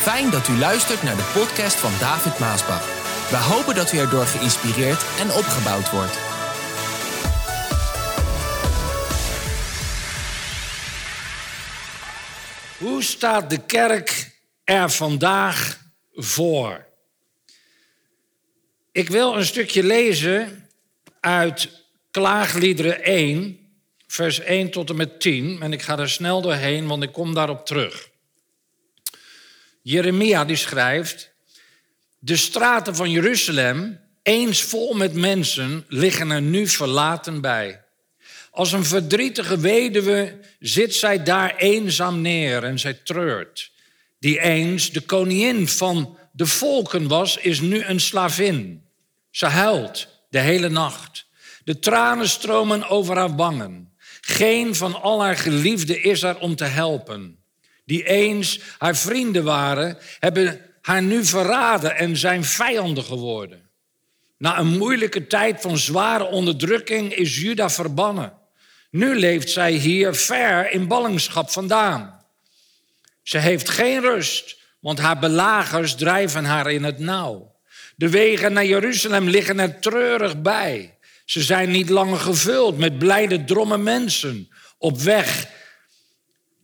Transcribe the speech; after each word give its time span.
Fijn 0.00 0.30
dat 0.30 0.48
u 0.48 0.56
luistert 0.58 1.02
naar 1.02 1.16
de 1.16 1.30
podcast 1.34 1.76
van 1.76 1.90
David 1.98 2.38
Maasbach. 2.38 2.84
We 3.30 3.36
hopen 3.36 3.74
dat 3.74 3.92
u 3.92 3.98
erdoor 3.98 4.26
geïnspireerd 4.26 5.04
en 5.18 5.30
opgebouwd 5.30 5.90
wordt. 5.90 6.18
Hoe 12.78 13.02
staat 13.02 13.50
de 13.50 13.64
kerk 13.66 14.30
er 14.64 14.90
vandaag 14.90 15.80
voor? 16.14 16.86
Ik 18.92 19.08
wil 19.08 19.36
een 19.36 19.44
stukje 19.44 19.82
lezen 19.82 20.68
uit 21.20 21.68
Klaagliederen 22.10 23.02
1, 23.02 23.58
vers 24.06 24.38
1 24.40 24.70
tot 24.70 24.90
en 24.90 24.96
met 24.96 25.20
10. 25.20 25.62
En 25.62 25.72
ik 25.72 25.82
ga 25.82 25.98
er 25.98 26.10
snel 26.10 26.42
doorheen, 26.42 26.86
want 26.86 27.02
ik 27.02 27.12
kom 27.12 27.34
daarop 27.34 27.66
terug. 27.66 28.09
Jeremia 29.82 30.44
die 30.44 30.56
schrijft, 30.56 31.30
de 32.18 32.36
straten 32.36 32.96
van 32.96 33.10
Jeruzalem, 33.10 34.00
eens 34.22 34.62
vol 34.62 34.94
met 34.94 35.14
mensen, 35.14 35.84
liggen 35.88 36.30
er 36.30 36.42
nu 36.42 36.66
verlaten 36.66 37.40
bij. 37.40 37.84
Als 38.50 38.72
een 38.72 38.84
verdrietige 38.84 39.58
weduwe 39.58 40.38
zit 40.58 40.94
zij 40.94 41.22
daar 41.22 41.56
eenzaam 41.56 42.20
neer 42.20 42.64
en 42.64 42.78
zij 42.78 42.94
treurt. 42.94 43.70
Die 44.18 44.40
eens 44.40 44.90
de 44.90 45.00
koningin 45.00 45.68
van 45.68 46.18
de 46.32 46.46
volken 46.46 47.08
was, 47.08 47.36
is 47.36 47.60
nu 47.60 47.84
een 47.84 48.00
slavin. 48.00 48.84
Ze 49.30 49.46
huilt 49.46 50.08
de 50.30 50.40
hele 50.40 50.68
nacht. 50.68 51.26
De 51.64 51.78
tranen 51.78 52.28
stromen 52.28 52.88
over 52.88 53.16
haar 53.16 53.36
wangen. 53.36 53.92
Geen 54.20 54.74
van 54.74 55.02
al 55.02 55.22
haar 55.22 55.36
geliefden 55.36 56.02
is 56.02 56.22
er 56.22 56.38
om 56.38 56.56
te 56.56 56.64
helpen 56.64 57.39
die 57.90 58.04
eens 58.04 58.60
haar 58.78 58.96
vrienden 58.96 59.44
waren, 59.44 59.98
hebben 60.18 60.60
haar 60.80 61.02
nu 61.02 61.24
verraden 61.24 61.96
en 61.96 62.16
zijn 62.16 62.44
vijanden 62.44 63.04
geworden. 63.04 63.68
Na 64.38 64.58
een 64.58 64.78
moeilijke 64.78 65.26
tijd 65.26 65.60
van 65.60 65.78
zware 65.78 66.24
onderdrukking 66.24 67.14
is 67.14 67.40
Juda 67.40 67.70
verbannen. 67.70 68.32
Nu 68.90 69.18
leeft 69.18 69.50
zij 69.50 69.72
hier 69.72 70.14
ver 70.14 70.70
in 70.70 70.86
ballingschap 70.86 71.50
vandaan. 71.50 72.24
Ze 73.22 73.38
heeft 73.38 73.68
geen 73.68 74.00
rust, 74.00 74.56
want 74.80 74.98
haar 74.98 75.18
belagers 75.18 75.94
drijven 75.94 76.44
haar 76.44 76.70
in 76.70 76.84
het 76.84 76.98
nauw. 76.98 77.54
De 77.96 78.08
wegen 78.08 78.52
naar 78.52 78.66
Jeruzalem 78.66 79.28
liggen 79.28 79.58
er 79.58 79.80
treurig 79.80 80.40
bij. 80.40 80.98
Ze 81.24 81.42
zijn 81.42 81.70
niet 81.70 81.88
langer 81.88 82.18
gevuld 82.18 82.78
met 82.78 82.98
blijde 82.98 83.44
dromme 83.44 83.78
mensen 83.78 84.48
op 84.78 85.00
weg 85.00 85.58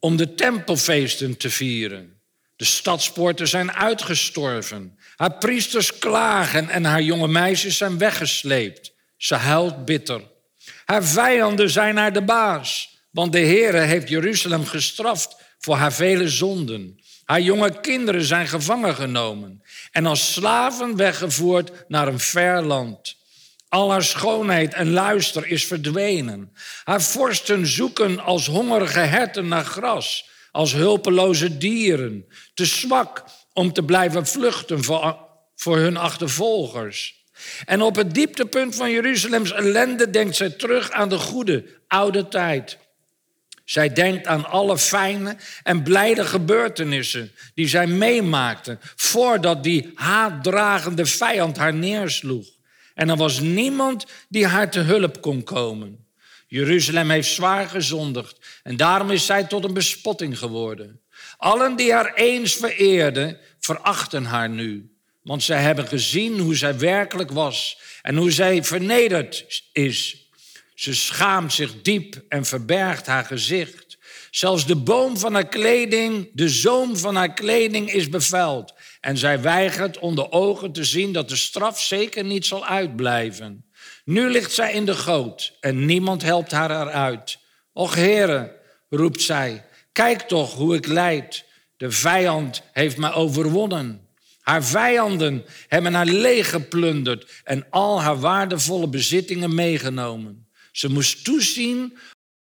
om 0.07 0.17
de 0.17 0.35
tempelfeesten 0.35 1.37
te 1.37 1.51
vieren. 1.51 2.21
De 2.57 2.65
stadspoorten 2.65 3.49
zijn 3.49 3.73
uitgestorven. 3.73 4.99
Haar 5.17 5.39
priesters 5.39 5.99
klagen 5.99 6.69
en 6.69 6.85
haar 6.85 7.03
jonge 7.03 7.29
meisjes 7.29 7.77
zijn 7.77 7.99
weggesleept. 7.99 8.93
Ze 9.17 9.35
huilt 9.35 9.85
bitter. 9.85 10.21
Haar 10.85 11.05
vijanden 11.05 11.71
zijn 11.71 11.97
haar 11.97 12.13
de 12.13 12.23
baas, 12.23 12.99
want 13.11 13.33
de 13.33 13.39
Heere 13.39 13.79
heeft 13.79 14.09
Jeruzalem 14.09 14.65
gestraft 14.65 15.37
voor 15.59 15.77
haar 15.77 15.93
vele 15.93 16.29
zonden. 16.29 17.01
Haar 17.25 17.41
jonge 17.41 17.81
kinderen 17.81 18.25
zijn 18.25 18.49
gevangen 18.49 18.95
genomen 18.95 19.63
en 19.91 20.07
als 20.07 20.33
slaven 20.33 20.97
weggevoerd 20.97 21.71
naar 21.89 22.09
een 22.09 22.21
ver 22.21 22.63
land. 22.63 23.17
Al 23.69 23.91
haar 23.91 24.03
schoonheid 24.03 24.75
en 24.75 24.91
luister 24.91 25.47
is 25.47 25.67
verdwenen. 25.67 26.53
Haar 26.85 27.03
vorsten 27.03 27.67
zoeken 27.67 28.21
als 28.21 28.47
hongerige 28.47 28.99
herten 28.99 29.49
naar 29.49 29.65
gras, 29.65 30.29
als 30.51 30.73
hulpeloze 30.73 31.59
dieren, 31.59 32.27
te 32.55 32.65
zwak 32.65 33.25
om 33.53 33.73
te 33.73 33.83
blijven 33.83 34.27
vluchten 34.27 34.85
voor, 34.85 35.19
voor 35.55 35.77
hun 35.77 35.97
achtervolgers. 35.97 37.25
En 37.65 37.83
op 37.83 37.97
het 37.97 38.15
dieptepunt 38.15 38.75
van 38.75 38.91
Jeruzalems 38.91 39.53
ellende 39.53 40.11
denkt 40.11 40.37
zij 40.37 40.51
terug 40.51 40.91
aan 40.91 41.09
de 41.09 41.19
goede 41.19 41.65
oude 41.89 42.29
tijd. 42.29 42.79
Zij 43.65 43.93
denkt 43.93 44.27
aan 44.27 44.45
alle 44.45 44.79
fijne 44.79 45.37
en 45.63 45.83
blijde 45.83 46.25
gebeurtenissen 46.25 47.33
die 47.55 47.69
zij 47.69 47.87
meemaakte 47.87 48.79
voordat 48.97 49.63
die 49.63 49.91
haatdragende 49.95 51.07
vijand 51.07 51.57
haar 51.57 51.75
neersloeg. 51.75 52.56
En 52.97 53.09
er 53.09 53.17
was 53.17 53.41
niemand 53.41 54.07
die 54.29 54.47
haar 54.47 54.71
te 54.71 54.81
hulp 54.81 55.21
kon 55.21 55.43
komen. 55.43 56.07
Jeruzalem 56.47 57.11
heeft 57.11 57.29
zwaar 57.29 57.69
gezondigd 57.69 58.39
en 58.63 58.77
daarom 58.77 59.11
is 59.11 59.27
zij 59.27 59.45
tot 59.45 59.65
een 59.65 59.75
bespotting 59.75 60.39
geworden. 60.39 61.01
Allen 61.37 61.77
die 61.77 61.93
haar 61.93 62.15
eens 62.15 62.55
vereerden, 62.55 63.39
verachten 63.59 64.25
haar 64.25 64.49
nu. 64.49 64.91
Want 65.23 65.43
zij 65.43 65.63
hebben 65.63 65.89
gezien 65.89 66.39
hoe 66.39 66.57
zij 66.57 66.79
werkelijk 66.79 67.31
was 67.31 67.81
en 68.03 68.17
hoe 68.17 68.31
zij 68.31 68.65
vernederd 68.65 69.63
is. 69.73 70.29
Ze 70.75 70.95
schaamt 70.95 71.53
zich 71.53 71.83
diep 71.83 72.23
en 72.29 72.45
verbergt 72.45 73.07
haar 73.07 73.25
gezicht. 73.25 73.99
Zelfs 74.31 74.67
de 74.67 74.77
boom 74.77 75.19
van 75.19 75.35
haar 75.35 75.49
kleding, 75.49 76.31
de 76.33 76.49
zoom 76.49 76.97
van 76.97 77.17
haar 77.17 77.35
kleding 77.35 77.93
is 77.93 78.09
bevuild. 78.09 78.75
En 79.07 79.19
zij 79.19 79.41
weigert 79.41 79.99
onder 79.99 80.33
ogen 80.33 80.73
te 80.73 80.85
zien 80.85 81.13
dat 81.13 81.29
de 81.29 81.37
straf 81.37 81.81
zeker 81.81 82.25
niet 82.25 82.47
zal 82.47 82.67
uitblijven. 82.67 83.65
Nu 84.05 84.31
ligt 84.31 84.53
zij 84.53 84.73
in 84.73 84.85
de 84.85 84.95
goot 84.95 85.57
en 85.61 85.85
niemand 85.85 86.23
helpt 86.23 86.51
haar 86.51 86.71
eruit. 86.71 87.39
Och 87.73 87.95
heren, 87.95 88.53
roept 88.89 89.23
zij, 89.23 89.65
kijk 89.93 90.21
toch 90.21 90.55
hoe 90.55 90.75
ik 90.75 90.87
lijd. 90.87 91.45
De 91.77 91.91
vijand 91.91 92.63
heeft 92.73 92.97
mij 92.97 93.13
overwonnen. 93.13 94.09
Haar 94.41 94.65
vijanden 94.65 95.45
hebben 95.69 95.95
haar 95.95 96.07
leeggeplunderd 96.07 97.41
en 97.45 97.67
al 97.71 98.03
haar 98.03 98.21
waardevolle 98.21 98.89
bezittingen 98.89 99.55
meegenomen. 99.55 100.49
Ze 100.73 100.89
moest 100.89 101.25
toezien 101.25 101.99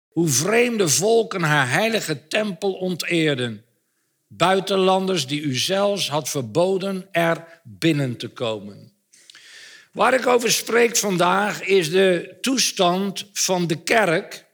hoe 0.09 0.29
vreemde 0.29 0.89
volken 0.89 1.43
haar 1.43 1.71
heilige 1.71 2.27
tempel 2.27 2.73
onteerden 2.73 3.64
buitenlanders 4.37 5.27
die 5.27 5.41
u 5.41 5.55
zelfs 5.57 6.09
had 6.09 6.29
verboden 6.29 7.09
er 7.13 7.61
binnen 7.63 8.17
te 8.17 8.29
komen. 8.29 8.93
Waar 9.93 10.15
ik 10.15 10.27
over 10.27 10.53
spreek 10.53 10.97
vandaag 10.97 11.63
is 11.63 11.91
de 11.91 12.37
toestand 12.41 13.31
van 13.33 13.67
de 13.67 13.83
kerk 13.83 14.45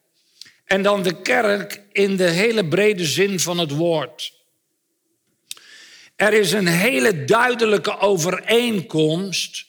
en 0.65 0.83
dan 0.83 1.03
de 1.03 1.23
kerk 1.23 1.83
in 1.93 2.17
de 2.17 2.29
hele 2.29 2.69
brede 2.69 3.05
zin 3.05 3.41
van 3.41 3.59
het 3.59 3.71
woord. 3.71 4.33
Er 6.17 6.33
is 6.33 6.53
een 6.53 6.67
hele 6.67 7.25
duidelijke 7.25 7.99
overeenkomst 7.99 9.67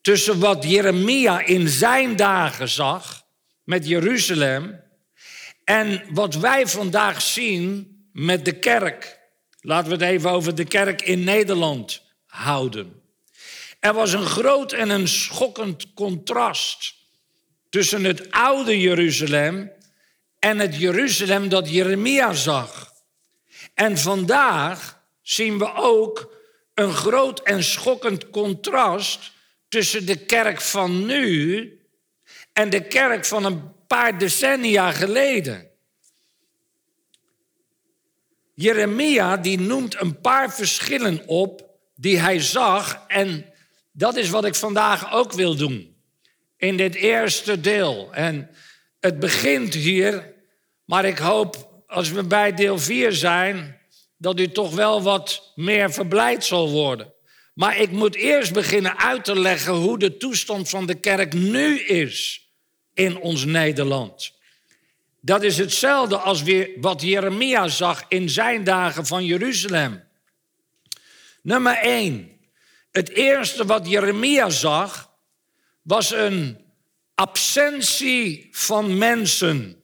tussen 0.00 0.38
wat 0.38 0.64
Jeremia 0.64 1.44
in 1.44 1.68
zijn 1.68 2.16
dagen 2.16 2.68
zag 2.68 3.22
met 3.64 3.88
Jeruzalem 3.88 4.80
en 5.64 6.02
wat 6.10 6.34
wij 6.34 6.66
vandaag 6.66 7.22
zien 7.22 7.96
met 8.12 8.44
de 8.44 8.58
kerk. 8.58 9.17
Laten 9.68 9.88
we 9.88 10.04
het 10.04 10.14
even 10.14 10.30
over 10.30 10.54
de 10.54 10.64
kerk 10.64 11.02
in 11.02 11.24
Nederland 11.24 12.02
houden. 12.26 13.02
Er 13.80 13.92
was 13.92 14.12
een 14.12 14.26
groot 14.26 14.72
en 14.72 14.90
een 14.90 15.08
schokkend 15.08 15.94
contrast 15.94 16.94
tussen 17.68 18.04
het 18.04 18.30
oude 18.30 18.80
Jeruzalem 18.80 19.72
en 20.38 20.58
het 20.58 20.76
Jeruzalem 20.76 21.48
dat 21.48 21.70
Jeremia 21.70 22.32
zag. 22.32 22.92
En 23.74 23.98
vandaag 23.98 25.02
zien 25.22 25.58
we 25.58 25.74
ook 25.74 26.34
een 26.74 26.92
groot 26.92 27.42
en 27.42 27.64
schokkend 27.64 28.30
contrast 28.30 29.32
tussen 29.68 30.06
de 30.06 30.16
kerk 30.16 30.60
van 30.60 31.06
nu 31.06 31.72
en 32.52 32.70
de 32.70 32.86
kerk 32.86 33.24
van 33.24 33.44
een 33.44 33.86
paar 33.86 34.18
decennia 34.18 34.92
geleden. 34.92 35.67
Jeremia 38.60 39.36
die 39.36 39.60
noemt 39.60 40.00
een 40.00 40.20
paar 40.20 40.54
verschillen 40.54 41.26
op 41.26 41.64
die 41.94 42.18
hij 42.18 42.40
zag 42.40 43.04
en 43.08 43.44
dat 43.92 44.16
is 44.16 44.28
wat 44.28 44.44
ik 44.44 44.54
vandaag 44.54 45.12
ook 45.12 45.32
wil 45.32 45.56
doen 45.56 45.96
in 46.56 46.76
dit 46.76 46.94
eerste 46.94 47.60
deel. 47.60 48.08
En 48.12 48.50
het 49.00 49.18
begint 49.18 49.74
hier, 49.74 50.34
maar 50.84 51.04
ik 51.04 51.18
hoop 51.18 51.82
als 51.86 52.10
we 52.10 52.24
bij 52.24 52.54
deel 52.54 52.78
4 52.78 53.12
zijn 53.12 53.80
dat 54.16 54.40
u 54.40 54.48
toch 54.48 54.74
wel 54.74 55.02
wat 55.02 55.52
meer 55.54 55.92
verblijd 55.92 56.44
zal 56.44 56.70
worden. 56.70 57.12
Maar 57.54 57.80
ik 57.80 57.90
moet 57.90 58.14
eerst 58.14 58.52
beginnen 58.52 58.98
uit 58.98 59.24
te 59.24 59.40
leggen 59.40 59.74
hoe 59.74 59.98
de 59.98 60.16
toestand 60.16 60.68
van 60.68 60.86
de 60.86 60.94
kerk 60.94 61.32
nu 61.32 61.80
is 61.80 62.48
in 62.94 63.18
ons 63.18 63.44
Nederland. 63.44 64.37
Dat 65.20 65.42
is 65.42 65.58
hetzelfde 65.58 66.16
als 66.16 66.42
weer 66.42 66.70
wat 66.76 67.02
Jeremia 67.02 67.68
zag 67.68 68.04
in 68.08 68.28
zijn 68.28 68.64
dagen 68.64 69.06
van 69.06 69.24
Jeruzalem. 69.24 70.04
Nummer 71.42 71.76
1. 71.76 72.40
Het 72.90 73.08
eerste 73.08 73.66
wat 73.66 73.88
Jeremia 73.88 74.50
zag 74.50 75.10
was 75.82 76.12
een 76.12 76.64
absentie 77.14 78.48
van 78.50 78.98
mensen. 78.98 79.82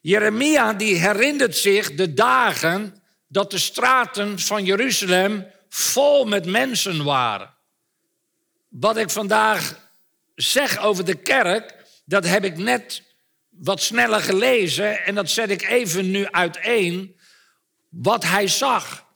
Jeremia 0.00 0.72
die 0.72 0.94
herinnert 0.94 1.56
zich 1.56 1.94
de 1.94 2.14
dagen 2.14 3.02
dat 3.28 3.50
de 3.50 3.58
straten 3.58 4.38
van 4.38 4.64
Jeruzalem 4.64 5.46
vol 5.68 6.24
met 6.24 6.46
mensen 6.46 7.04
waren. 7.04 7.54
Wat 8.68 8.96
ik 8.96 9.10
vandaag 9.10 9.90
zeg 10.34 10.78
over 10.78 11.04
de 11.04 11.14
kerk, 11.14 11.74
dat 12.04 12.24
heb 12.24 12.44
ik 12.44 12.56
net 12.56 13.02
wat 13.62 13.82
sneller 13.82 14.20
gelezen 14.20 15.04
en 15.04 15.14
dat 15.14 15.30
zet 15.30 15.50
ik 15.50 15.62
even 15.62 16.10
nu 16.10 16.26
uiteen. 16.26 17.16
Wat 17.88 18.24
hij 18.24 18.48
zag. 18.48 19.06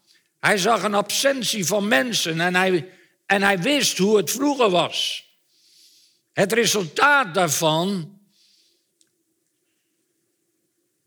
Hij 0.41 0.59
zag 0.59 0.83
een 0.83 0.95
absentie 0.95 1.67
van 1.67 1.89
mensen 1.89 2.41
en 2.41 2.55
hij, 2.55 2.89
en 3.27 3.43
hij 3.43 3.59
wist 3.59 3.99
hoe 3.99 4.17
het 4.17 4.31
vroeger 4.31 4.71
was. 4.71 5.25
Het 6.33 6.53
resultaat 6.53 7.35
daarvan 7.35 8.19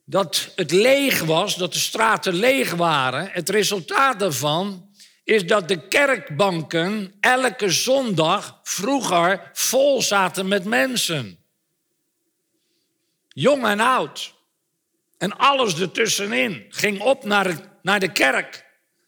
dat 0.06 0.52
het 0.56 0.72
leeg 0.72 1.24
was, 1.24 1.56
dat 1.56 1.74
de 1.74 1.80
straten 1.80 2.34
leeg 2.34 2.72
waren. 2.72 3.30
Het 3.32 3.50
resultaat 3.50 4.20
daarvan 4.20 4.90
is 5.24 5.48
dat 5.48 5.68
de 5.68 5.88
kerkbanken 5.88 7.16
elke 7.20 7.70
zondag 7.70 8.60
vroeger 8.64 9.50
vol 9.54 10.02
zaten 10.02 10.48
met 10.48 10.64
mensen. 10.64 11.39
Jong 13.40 13.66
en 13.66 13.80
oud. 13.80 14.34
En 15.18 15.38
alles 15.38 15.80
ertussenin 15.80 16.66
ging 16.70 17.02
op 17.02 17.24
naar, 17.24 17.80
naar 17.82 18.00
de 18.00 18.12
kerk. 18.12 18.66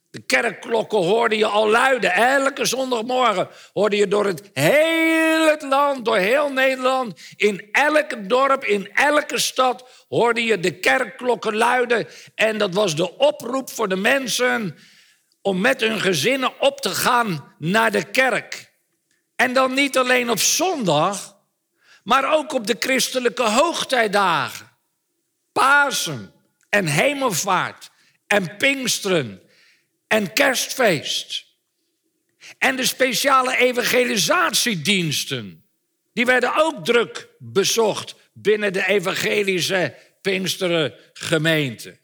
De 0.10 0.22
kerkklokken 0.22 0.98
hoorde 0.98 1.38
je 1.38 1.46
al 1.46 1.70
luiden. 1.70 2.12
Elke 2.12 2.66
zondagmorgen 2.66 3.48
hoorde 3.74 3.96
je 3.96 4.08
door 4.08 4.26
het 4.26 4.50
hele 4.54 5.58
land, 5.70 6.06
door 6.06 6.18
heel 6.18 6.52
Nederland, 6.52 7.20
in 7.36 7.70
elk 7.72 8.30
dorp, 8.30 8.64
in 8.64 8.92
elke 8.94 9.40
stad, 9.40 10.06
hoorde 10.08 10.44
je 10.44 10.60
de 10.60 10.80
kerkklokken 10.80 11.56
luiden. 11.56 12.08
En 12.36 12.58
dat 12.58 12.74
was 12.74 12.96
de 12.96 13.18
oproep 13.18 13.70
voor 13.70 13.88
de 13.88 13.96
mensen 13.96 14.78
om 15.42 15.62
met 15.62 15.82
hun 15.82 16.00
gezinnen 16.00 16.60
op 16.60 16.82
te 16.82 16.90
gaan 16.90 17.54
naar 17.58 17.92
de 17.92 18.04
kerk. 18.04 18.72
En 19.36 19.54
dan 19.54 19.74
niet 19.74 19.98
alleen 19.98 20.30
op 20.30 20.40
zondag, 20.40 21.31
maar 22.04 22.34
ook 22.34 22.54
op 22.54 22.68
de 22.68 22.76
christelijke 22.80 23.44
hoogtijdagen. 23.44 24.70
Pasen 25.52 26.34
en 26.70 26.86
hemelvaart 26.86 27.90
en 28.28 28.58
Pinksteren 28.58 29.42
en 30.08 30.34
kerstfeest. 30.34 31.46
En 32.58 32.76
de 32.76 32.86
speciale 32.86 33.58
evangelisatiediensten. 33.58 35.66
Die 36.14 36.26
werden 36.26 36.56
ook 36.56 36.86
druk 36.86 37.28
bezocht 37.38 38.16
binnen 38.34 38.74
de 38.74 38.88
evangelische 38.88 39.96
Pinksteren 40.22 40.94
gemeente. 41.14 42.00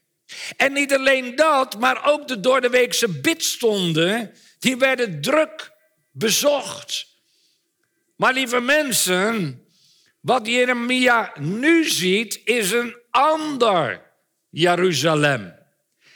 En 0.58 0.74
niet 0.74 0.94
alleen 0.94 1.36
dat, 1.36 1.80
maar 1.80 2.12
ook 2.12 2.28
de 2.28 2.40
doordeweekse 2.40 3.10
bidstonden, 3.10 4.34
die 4.60 4.78
werden 4.78 5.22
druk 5.22 5.72
bezocht. 6.12 7.08
Maar 8.16 8.34
lieve 8.34 8.60
mensen, 8.60 9.62
wat 10.28 10.48
Jeremia 10.48 11.32
nu 11.40 11.90
ziet, 11.90 12.42
is 12.44 12.72
een 12.72 12.96
ander 13.10 14.02
Jeruzalem. 14.50 15.56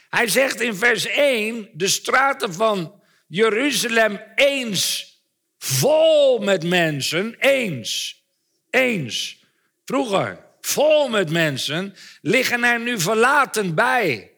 Hij 0.08 0.28
zegt 0.28 0.60
in 0.60 0.74
vers 0.74 1.06
1, 1.06 1.68
de 1.72 1.88
straten 1.88 2.54
van 2.54 3.02
Jeruzalem 3.26 4.20
eens 4.34 5.14
vol 5.58 6.38
met 6.38 6.64
mensen, 6.64 7.34
eens, 7.38 8.22
eens, 8.70 9.44
vroeger 9.84 10.44
vol 10.60 11.08
met 11.08 11.30
mensen, 11.30 11.94
liggen 12.20 12.64
er 12.64 12.80
nu 12.80 13.00
verlaten 13.00 13.74
bij. 13.74 14.30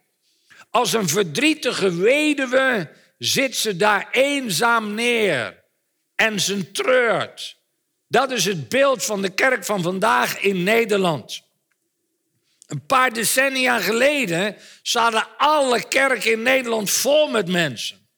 Als 0.70 0.92
een 0.92 1.08
verdrietige 1.08 1.96
weduwe 1.96 2.90
zit 3.18 3.56
ze 3.56 3.76
daar 3.76 4.08
eenzaam 4.10 4.94
neer 4.94 5.64
en 6.14 6.40
ze 6.40 6.70
treurt. 6.70 7.62
Dat 8.14 8.30
is 8.30 8.44
het 8.44 8.68
beeld 8.68 9.04
van 9.04 9.22
de 9.22 9.28
kerk 9.30 9.64
van 9.64 9.82
vandaag 9.82 10.40
in 10.40 10.62
Nederland. 10.62 11.42
Een 12.66 12.86
paar 12.86 13.12
decennia 13.12 13.78
geleden 13.78 14.56
zaten 14.82 15.26
alle 15.36 15.88
kerken 15.88 16.30
in 16.30 16.42
Nederland 16.42 16.90
vol 16.90 17.28
met 17.28 17.48
mensen. 17.48 18.08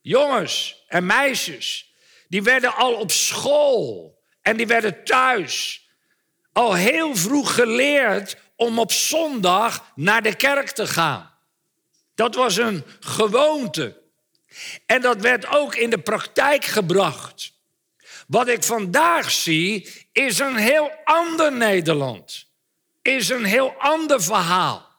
Jongens 0.00 0.84
en 0.88 1.06
meisjes. 1.06 1.94
Die 2.28 2.42
werden 2.42 2.74
al 2.74 2.94
op 2.94 3.10
school 3.10 4.18
en 4.42 4.56
die 4.56 4.66
werden 4.66 5.04
thuis 5.04 5.86
al 6.52 6.74
heel 6.74 7.16
vroeg 7.16 7.54
geleerd 7.54 8.36
om 8.56 8.78
op 8.78 8.92
zondag 8.92 9.92
naar 9.94 10.22
de 10.22 10.34
kerk 10.34 10.70
te 10.70 10.86
gaan. 10.86 11.30
Dat 12.14 12.34
was 12.34 12.56
een 12.56 12.84
gewoonte. 13.00 14.02
En 14.86 15.00
dat 15.00 15.20
werd 15.20 15.46
ook 15.46 15.74
in 15.74 15.90
de 15.90 16.00
praktijk 16.00 16.64
gebracht. 16.64 17.52
Wat 18.26 18.48
ik 18.48 18.62
vandaag 18.62 19.30
zie, 19.30 19.88
is 20.12 20.38
een 20.38 20.56
heel 20.56 20.90
ander 21.04 21.52
Nederland. 21.52 22.46
Is 23.02 23.28
een 23.28 23.44
heel 23.44 23.74
ander 23.78 24.22
verhaal. 24.22 24.92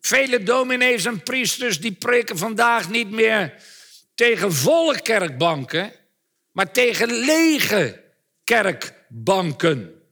Vele 0.00 0.42
dominees 0.42 1.04
en 1.04 1.22
priesters 1.22 1.80
die 1.80 1.92
preken 1.92 2.38
vandaag 2.38 2.88
niet 2.88 3.10
meer 3.10 3.54
tegen 4.14 4.52
volle 4.52 5.02
kerkbanken, 5.02 5.92
maar 6.52 6.72
tegen 6.72 7.12
lege 7.12 8.04
kerkbanken. 8.44 10.02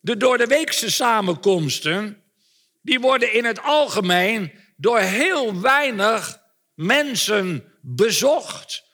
De 0.00 0.16
doordeweekse 0.16 0.90
samenkomsten, 0.90 2.22
die 2.82 3.00
worden 3.00 3.32
in 3.32 3.44
het 3.44 3.62
algemeen 3.62 4.52
door 4.76 4.98
heel 4.98 5.60
weinig 5.60 6.38
mensen 6.74 7.72
bezocht. 7.80 8.85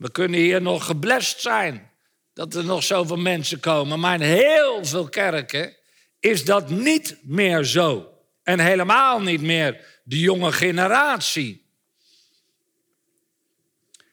We 0.00 0.10
kunnen 0.10 0.40
hier 0.40 0.62
nog 0.62 0.84
geblest 0.84 1.40
zijn 1.40 1.90
dat 2.34 2.54
er 2.54 2.64
nog 2.64 2.82
zoveel 2.82 3.16
mensen 3.16 3.60
komen, 3.60 4.00
maar 4.00 4.14
in 4.14 4.20
heel 4.20 4.84
veel 4.84 5.08
kerken 5.08 5.76
is 6.20 6.44
dat 6.44 6.70
niet 6.70 7.16
meer 7.22 7.64
zo. 7.64 8.12
En 8.42 8.60
helemaal 8.60 9.20
niet 9.20 9.40
meer 9.40 10.00
de 10.04 10.18
jonge 10.18 10.52
generatie. 10.52 11.66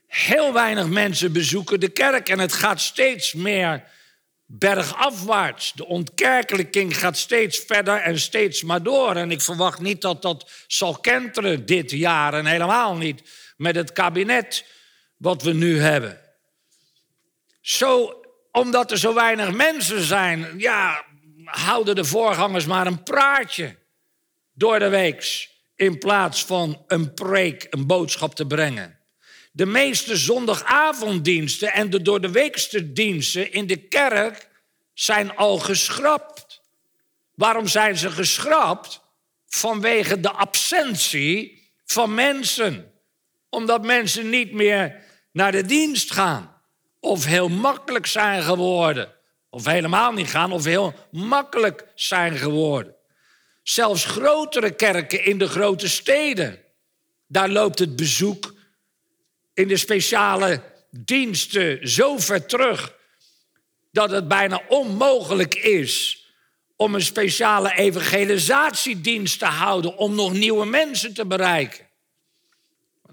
Heel 0.07 0.53
weinig 0.53 0.87
mensen 0.87 1.33
bezoeken 1.33 1.79
de 1.79 1.89
kerk 1.89 2.29
en 2.29 2.39
het 2.39 2.53
gaat 2.53 2.81
steeds 2.81 3.33
meer 3.33 3.83
bergafwaarts. 4.45 5.73
De 5.73 5.85
ontkerkelijking 5.85 6.97
gaat 6.97 7.17
steeds 7.17 7.59
verder 7.59 7.97
en 7.97 8.19
steeds 8.19 8.63
maar 8.63 8.83
door. 8.83 9.15
En 9.15 9.31
ik 9.31 9.41
verwacht 9.41 9.79
niet 9.79 10.01
dat 10.01 10.21
dat 10.21 10.51
zal 10.67 10.99
kenteren 10.99 11.65
dit 11.65 11.91
jaar 11.91 12.33
en 12.33 12.45
helemaal 12.45 12.95
niet 12.95 13.21
met 13.57 13.75
het 13.75 13.91
kabinet 13.91 14.75
wat 15.17 15.41
we 15.41 15.53
nu 15.53 15.79
hebben. 15.79 16.21
Zo, 17.61 18.21
omdat 18.51 18.91
er 18.91 18.97
zo 18.97 19.13
weinig 19.13 19.51
mensen 19.51 20.01
zijn, 20.01 20.53
ja, 20.57 21.05
houden 21.43 21.95
de 21.95 22.05
voorgangers 22.05 22.65
maar 22.65 22.87
een 22.87 23.03
praatje 23.03 23.75
door 24.53 24.79
de 24.79 24.89
weeks 24.89 25.49
in 25.75 25.97
plaats 25.97 26.45
van 26.45 26.83
een 26.87 27.13
preek, 27.13 27.67
een 27.69 27.87
boodschap 27.87 28.35
te 28.35 28.45
brengen. 28.45 28.99
De 29.51 29.65
meeste 29.65 30.17
zondagavonddiensten 30.17 31.73
en 31.73 31.89
de 31.89 32.01
door 32.01 32.21
de 32.21 32.31
weekste 32.31 32.93
diensten 32.93 33.51
in 33.51 33.67
de 33.67 33.77
kerk 33.77 34.49
zijn 34.93 35.35
al 35.35 35.57
geschrapt. 35.57 36.61
Waarom 37.33 37.67
zijn 37.67 37.97
ze 37.97 38.11
geschrapt? 38.11 39.01
Vanwege 39.47 40.19
de 40.19 40.31
absentie 40.31 41.71
van 41.85 42.13
mensen. 42.13 42.91
Omdat 43.49 43.85
mensen 43.85 44.29
niet 44.29 44.51
meer 44.51 45.05
naar 45.37 45.51
de 45.51 45.65
dienst 45.65 46.11
gaan. 46.11 46.61
Of 46.99 47.25
heel 47.25 47.49
makkelijk 47.49 48.05
zijn 48.05 48.43
geworden. 48.43 49.13
Of 49.49 49.65
helemaal 49.65 50.11
niet 50.11 50.29
gaan, 50.29 50.51
of 50.51 50.63
heel 50.63 50.93
makkelijk 51.11 51.85
zijn 51.95 52.37
geworden. 52.37 52.95
Zelfs 53.63 54.05
grotere 54.05 54.71
kerken 54.71 55.25
in 55.25 55.37
de 55.37 55.47
grote 55.47 55.89
steden. 55.89 56.59
Daar 57.27 57.49
loopt 57.49 57.79
het 57.79 57.95
bezoek 57.95 58.53
in 59.53 59.67
de 59.67 59.77
speciale 59.77 60.61
diensten 60.89 61.89
zo 61.89 62.17
ver 62.17 62.45
terug 62.45 62.95
dat 63.91 64.11
het 64.11 64.27
bijna 64.27 64.61
onmogelijk 64.67 65.55
is 65.55 66.25
om 66.75 66.95
een 66.95 67.01
speciale 67.01 67.75
evangelisatiedienst 67.75 69.39
te 69.39 69.45
houden 69.45 69.97
om 69.97 70.15
nog 70.15 70.33
nieuwe 70.33 70.65
mensen 70.65 71.13
te 71.13 71.25
bereiken. 71.25 71.86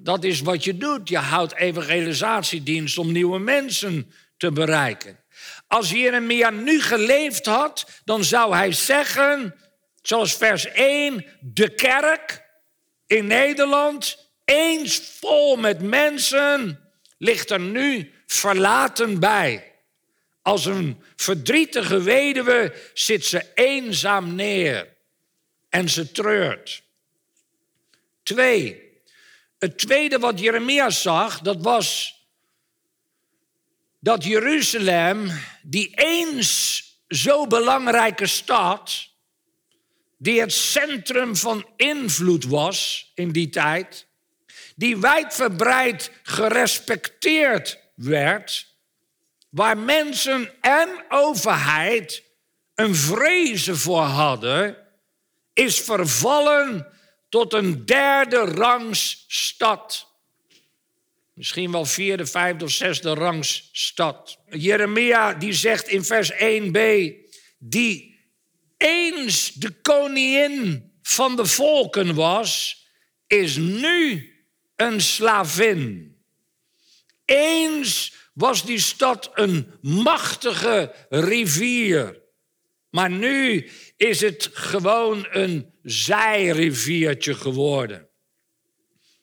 Dat 0.05 0.25
is 0.25 0.41
wat 0.41 0.65
je 0.65 0.77
doet. 0.77 1.09
Je 1.09 1.19
houdt 1.19 1.55
evangelisatiedienst 1.55 2.99
om 2.99 3.13
nieuwe 3.13 3.39
mensen 3.39 4.13
te 4.37 4.53
bereiken. 4.53 5.19
Als 5.67 5.91
Jeremia 5.91 6.51
nu 6.51 6.81
geleefd 6.81 7.47
had, 7.47 7.87
dan 8.05 8.25
zou 8.25 8.55
hij 8.55 8.73
zeggen, 8.73 9.55
zoals 10.03 10.37
vers 10.37 10.67
1, 10.67 11.27
de 11.41 11.75
kerk 11.75 12.43
in 13.07 13.27
Nederland 13.27 14.31
eens 14.45 14.99
vol 15.21 15.57
met 15.57 15.83
mensen, 15.83 16.81
ligt 17.19 17.51
er 17.51 17.61
nu 17.61 18.13
verlaten 18.27 19.21
bij. 19.21 19.73
Als 20.43 20.65
een 20.65 21.03
verdrietige 21.17 22.03
weduwe 22.03 22.75
zit 22.95 23.25
ze 23.25 23.47
eenzaam 23.55 24.35
neer 24.35 24.97
en 25.69 25.89
ze 25.89 26.13
treurt. 26.13 26.83
Twee. 28.23 28.84
Het 29.65 29.79
tweede 29.79 30.19
wat 30.19 30.41
Jeremia 30.41 30.91
zag, 30.91 31.41
dat 31.41 31.63
was 31.63 32.19
dat 34.01 34.25
Jeruzalem, 34.25 35.31
die 35.63 35.91
eens 35.95 36.83
zo 37.09 37.47
belangrijke 37.47 38.27
stad, 38.27 39.09
die 40.19 40.41
het 40.41 40.53
centrum 40.53 41.37
van 41.37 41.69
invloed 41.77 42.45
was 42.45 43.11
in 43.15 43.33
die 43.33 43.49
tijd, 43.49 44.07
die 44.77 44.97
wijdverbreid 44.97 46.11
gerespecteerd 46.23 47.79
werd, 47.95 48.67
waar 49.51 49.79
mensen 49.79 50.51
en 50.61 51.05
overheid 51.09 52.23
een 52.75 52.95
vrezen 52.95 53.77
voor 53.77 54.03
hadden, 54.03 54.77
is 55.53 55.81
vervallen 55.81 56.94
tot 57.35 57.53
een 57.53 57.87
derde 57.87 58.37
rangs 58.37 59.25
stad. 59.29 60.09
Misschien 61.33 61.73
wel 61.73 61.85
vierde, 61.85 62.27
vijfde 62.27 62.65
of 62.65 62.71
zesde 62.71 63.15
rangs 63.15 63.69
stad. 63.73 64.39
Jeremia 64.49 65.35
die 65.35 65.53
zegt 65.53 65.89
in 65.89 66.05
vers 66.05 66.33
1b, 66.33 66.79
die 67.59 68.19
eens 68.77 69.53
de 69.53 69.71
koningin 69.83 70.93
van 71.03 71.37
de 71.37 71.47
volken 71.47 72.15
was, 72.15 72.83
is 73.27 73.57
nu 73.57 74.33
een 74.77 75.01
slavin. 75.01 76.17
Eens 77.25 78.15
was 78.35 78.65
die 78.65 78.81
stad 78.81 79.31
een 79.35 79.73
machtige 79.81 80.95
rivier. 81.09 82.23
Maar 82.91 83.11
nu 83.11 83.71
is 83.97 84.21
het 84.21 84.51
gewoon 84.53 85.27
een 85.31 85.74
zijriviertje 85.85 87.35
geworden. 87.35 88.09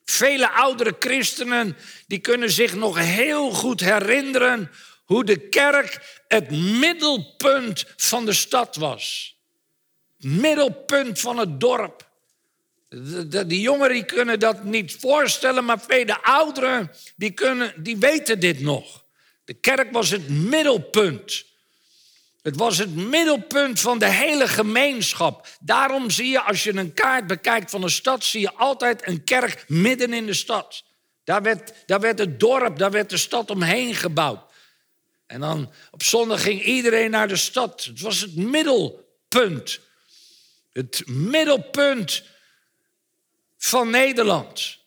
Vele 0.04 0.50
oudere 0.50 0.96
christenen 1.00 1.78
die 2.08 2.20
kunnen 2.20 2.52
zich 2.52 2.76
nog 2.76 2.98
heel 2.98 3.52
goed 3.52 3.80
herinneren 3.80 4.72
hoe 5.06 5.24
de 5.24 5.50
kerk 5.50 6.22
het 6.28 6.52
middelpunt 6.52 7.86
van 7.96 8.26
de 8.26 8.34
stad 8.34 8.76
was. 8.76 9.36
Middelpunt 10.18 11.20
van 11.20 11.38
het 11.38 11.60
dorp. 11.60 12.10
De, 12.90 13.62
jongeren 13.62 13.94
die 13.94 14.06
kunnen 14.06 14.40
dat 14.40 14.64
niet 14.64 14.96
voorstellen, 15.00 15.66
maar 15.66 15.82
vele 15.82 16.24
ouderen 16.24 16.92
die, 17.16 17.32
kunnen, 17.32 17.74
die 17.84 17.98
weten 17.98 18.40
dit 18.40 18.60
nog. 18.60 19.06
De 19.46 19.54
kerk 19.54 19.92
was 19.92 20.10
het 20.10 20.30
middelpunt. 20.30 21.46
Het 22.42 22.56
was 22.56 22.78
het 22.78 22.96
middelpunt 22.96 23.80
van 23.80 24.00
de 24.00 24.10
hele 24.10 24.48
gemeenschap. 24.48 25.48
Daarom 25.60 26.10
zie 26.10 26.28
je, 26.28 26.42
als 26.42 26.64
je 26.64 26.76
een 26.76 26.94
kaart 26.94 27.28
bekijkt 27.28 27.70
van 27.70 27.84
een 27.84 27.90
stad, 27.90 28.24
zie 28.24 28.42
je 28.42 28.54
altijd 28.54 29.08
een 29.08 29.24
kerk 29.24 29.66
midden 29.68 30.14
in 30.14 30.26
de 30.26 30.34
stad. 30.34 30.84
Daar 31.24 31.42
werd, 31.42 31.74
daar 31.86 32.00
werd 32.00 32.20
het 32.20 32.40
dorp, 32.40 32.78
daar 32.78 32.92
werd 32.92 33.10
de 33.10 33.18
stad 33.18 33.50
omheen 33.50 33.96
gebouwd. 33.96 34.52
En 35.26 35.40
dan 35.40 35.72
op 35.92 36.04
zondag 36.04 36.42
ging 36.42 36.64
iedereen 36.64 37.12
naar 37.12 37.28
de 37.28 37.36
stad. 37.36 37.84
Het 37.84 38.02
was 38.02 38.22
het 38.22 38.36
middelpunt. 38.36 39.80
Het 40.72 41.04
middelpunt 41.08 42.24
van 43.58 43.90
Nederland. 43.90 44.78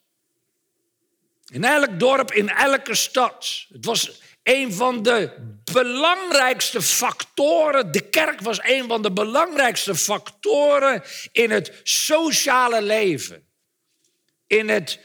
In 1.53 1.65
elk 1.65 2.01
dorp, 2.01 2.33
in 2.33 2.49
elke 2.49 2.95
stad. 2.95 3.67
Het 3.69 3.85
was 3.85 4.21
een 4.45 4.73
van 4.73 5.03
de 5.03 5.31
belangrijkste 5.73 6.83
factoren, 6.83 7.93
de 7.93 8.09
kerk 8.09 8.41
was 8.41 8.59
een 8.63 8.89
van 8.89 9.03
de 9.03 9.13
belangrijkste 9.13 9.95
factoren 9.95 11.03
in 11.33 11.51
het 11.51 11.73
sociale 11.83 12.83
leven, 12.83 13.47
in 14.47 14.69
het 14.69 15.01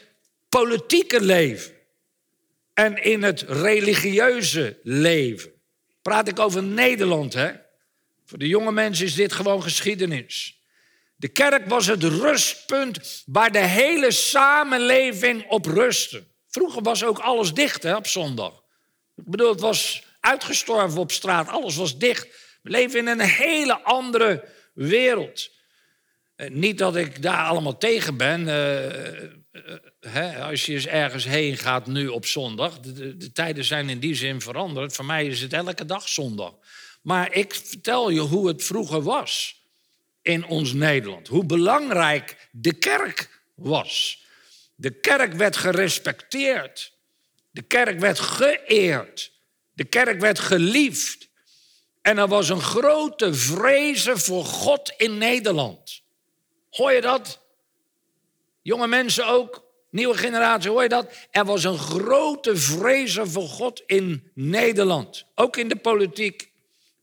politieke 0.48 1.20
leven 1.20 1.74
en 2.74 3.02
in 3.02 3.22
het 3.22 3.40
religieuze 3.40 4.78
leven. 4.82 5.52
Praat 6.02 6.28
ik 6.28 6.38
over 6.38 6.62
Nederland, 6.62 7.32
hè? 7.32 7.52
Voor 8.26 8.38
de 8.38 8.48
jonge 8.48 8.72
mensen 8.72 9.06
is 9.06 9.14
dit 9.14 9.32
gewoon 9.32 9.62
geschiedenis. 9.62 10.60
De 11.16 11.28
kerk 11.28 11.68
was 11.68 11.86
het 11.86 12.02
rustpunt 12.02 13.22
waar 13.26 13.52
de 13.52 13.66
hele 13.66 14.10
samenleving 14.10 15.48
op 15.48 15.66
rustte. 15.66 16.24
Vroeger 16.48 16.82
was 16.82 17.04
ook 17.04 17.18
alles 17.18 17.52
dicht 17.52 17.82
hè, 17.82 17.96
op 17.96 18.06
zondag. 18.06 18.59
Ik 19.24 19.30
bedoel, 19.30 19.50
het 19.50 19.60
was 19.60 20.02
uitgestorven 20.20 20.98
op 20.98 21.12
straat, 21.12 21.48
alles 21.48 21.76
was 21.76 21.98
dicht. 21.98 22.28
We 22.62 22.70
leven 22.70 22.98
in 22.98 23.06
een 23.06 23.20
hele 23.20 23.80
andere 23.80 24.44
wereld. 24.74 25.50
Eh, 26.36 26.50
niet 26.50 26.78
dat 26.78 26.96
ik 26.96 27.22
daar 27.22 27.46
allemaal 27.46 27.78
tegen 27.78 28.16
ben. 28.16 28.46
Uh, 30.00 30.46
als 30.46 30.66
je 30.66 30.72
eens 30.72 30.86
ergens 30.86 31.24
heen 31.24 31.56
gaat 31.56 31.86
nu 31.86 32.08
op 32.08 32.26
zondag. 32.26 32.80
De, 32.80 33.32
tijden 33.32 33.64
zijn 33.64 33.88
in 33.88 33.98
die 33.98 34.14
zin 34.14 34.40
veranderd. 34.40 34.92
Voor 34.92 35.04
mij 35.04 35.26
is 35.26 35.40
het 35.40 35.52
elke 35.52 35.84
dag 35.84 36.08
zondag. 36.08 36.52
Maar 37.02 37.32
ik 37.32 37.54
vertel 37.54 38.10
je 38.10 38.20
hoe 38.20 38.48
het 38.48 38.64
vroeger 38.64 39.02
was 39.02 39.62
in 40.22 40.44
ons 40.44 40.72
Nederland. 40.72 41.28
Hoe 41.28 41.44
belangrijk 41.44 42.48
de 42.50 42.72
kerk 42.72 43.42
was. 43.54 44.24
De 44.74 45.00
kerk 45.00 45.32
werd 45.32 45.56
gerespecteerd. 45.56 46.92
De 47.60 47.66
kerk 47.66 47.98
werd 47.98 48.18
geëerd. 48.18 49.32
De 49.72 49.84
kerk 49.84 50.20
werd 50.20 50.38
geliefd. 50.38 51.28
En 52.02 52.18
er 52.18 52.28
was 52.28 52.48
een 52.48 52.60
grote 52.60 53.34
vrezen 53.34 54.18
voor 54.18 54.44
God 54.44 54.92
in 54.96 55.18
Nederland. 55.18 56.02
Hoor 56.70 56.92
je 56.92 57.00
dat? 57.00 57.40
Jonge 58.62 58.86
mensen 58.86 59.26
ook, 59.26 59.64
nieuwe 59.90 60.16
generatie, 60.16 60.70
hoor 60.70 60.82
je 60.82 60.88
dat? 60.88 61.12
Er 61.30 61.44
was 61.44 61.64
een 61.64 61.78
grote 61.78 62.56
vrezen 62.56 63.30
voor 63.30 63.48
God 63.48 63.82
in 63.86 64.30
Nederland. 64.34 65.26
Ook 65.34 65.56
in 65.56 65.68
de 65.68 65.76
politiek. 65.76 66.50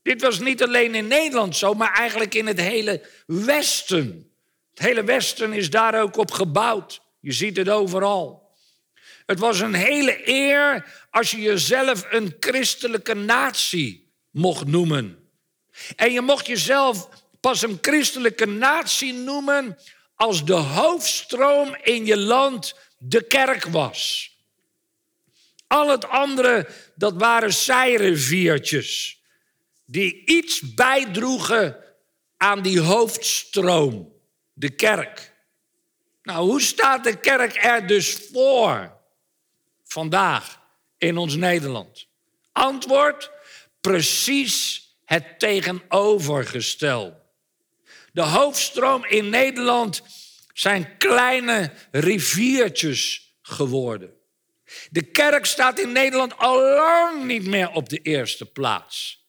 Dit 0.02 0.20
was 0.20 0.38
niet 0.38 0.62
alleen 0.62 0.94
in 0.94 1.06
Nederland 1.06 1.56
zo, 1.56 1.74
maar 1.74 1.92
eigenlijk 1.92 2.34
in 2.34 2.46
het 2.46 2.60
hele 2.60 3.06
Westen. 3.26 4.30
Het 4.74 4.86
hele 4.86 5.04
Westen 5.04 5.52
is 5.52 5.70
daar 5.70 6.02
ook 6.02 6.16
op 6.16 6.30
gebouwd. 6.30 7.00
Je 7.20 7.32
ziet 7.32 7.56
het 7.56 7.68
overal. 7.68 8.47
Het 9.28 9.38
was 9.38 9.60
een 9.60 9.74
hele 9.74 10.28
eer 10.28 10.86
als 11.10 11.30
je 11.30 11.40
jezelf 11.40 12.06
een 12.10 12.36
christelijke 12.40 13.14
natie 13.14 14.10
mocht 14.30 14.66
noemen. 14.66 15.28
En 15.96 16.12
je 16.12 16.20
mocht 16.20 16.46
jezelf 16.46 17.08
pas 17.40 17.62
een 17.62 17.78
christelijke 17.80 18.46
natie 18.46 19.12
noemen 19.12 19.78
als 20.14 20.44
de 20.44 20.52
hoofdstroom 20.54 21.76
in 21.82 22.06
je 22.06 22.16
land 22.16 22.74
de 22.98 23.22
kerk 23.22 23.64
was. 23.64 24.30
Al 25.66 25.90
het 25.90 26.08
andere, 26.08 26.68
dat 26.94 27.14
waren 27.14 27.52
zijriviertjes 27.52 29.20
die 29.84 30.26
iets 30.26 30.74
bijdroegen 30.74 31.76
aan 32.36 32.62
die 32.62 32.80
hoofdstroom, 32.80 34.12
de 34.52 34.70
kerk. 34.70 35.32
Nou, 36.22 36.50
hoe 36.50 36.60
staat 36.60 37.04
de 37.04 37.20
kerk 37.20 37.64
er 37.64 37.86
dus 37.86 38.18
voor? 38.32 38.96
Vandaag 39.88 40.60
in 40.98 41.16
ons 41.16 41.36
Nederland? 41.36 42.06
Antwoord, 42.52 43.30
precies 43.80 44.86
het 45.04 45.38
tegenovergestelde. 45.38 47.16
De 48.12 48.22
hoofdstroom 48.22 49.04
in 49.04 49.28
Nederland 49.28 50.02
zijn 50.52 50.96
kleine 50.96 51.72
riviertjes 51.90 53.32
geworden. 53.42 54.12
De 54.90 55.02
kerk 55.02 55.46
staat 55.46 55.78
in 55.78 55.92
Nederland 55.92 56.38
al 56.38 56.60
lang 56.62 57.24
niet 57.24 57.46
meer 57.46 57.70
op 57.70 57.88
de 57.88 57.98
eerste 57.98 58.46
plaats. 58.46 59.26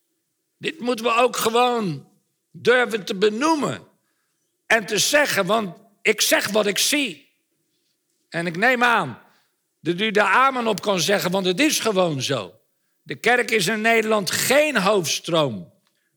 Dit 0.58 0.80
moeten 0.80 1.06
we 1.06 1.14
ook 1.14 1.38
gewoon 1.38 2.10
durven 2.52 3.06
te 3.06 3.16
benoemen 3.16 3.88
en 4.66 4.86
te 4.86 4.98
zeggen, 4.98 5.46
want 5.46 5.78
ik 6.02 6.22
zeg 6.22 6.48
wat 6.48 6.66
ik 6.66 6.78
zie. 6.78 7.30
En 8.30 8.48
ik 8.48 8.58
neem 8.58 8.84
aan 8.84 9.22
dat 9.82 10.02
u 10.02 10.12
daar 10.12 10.34
amen 10.34 10.68
op 10.68 10.82
kan 10.82 11.00
zeggen, 11.00 11.32
want 11.32 11.46
het 11.46 11.60
is 11.60 11.80
gewoon 11.80 12.22
zo. 12.22 12.54
De 13.02 13.16
kerk 13.16 13.52
is 13.52 13.68
in 13.68 13.82
Nederland 13.82 14.32
geen 14.32 14.78
hoofdstroom 14.78 15.74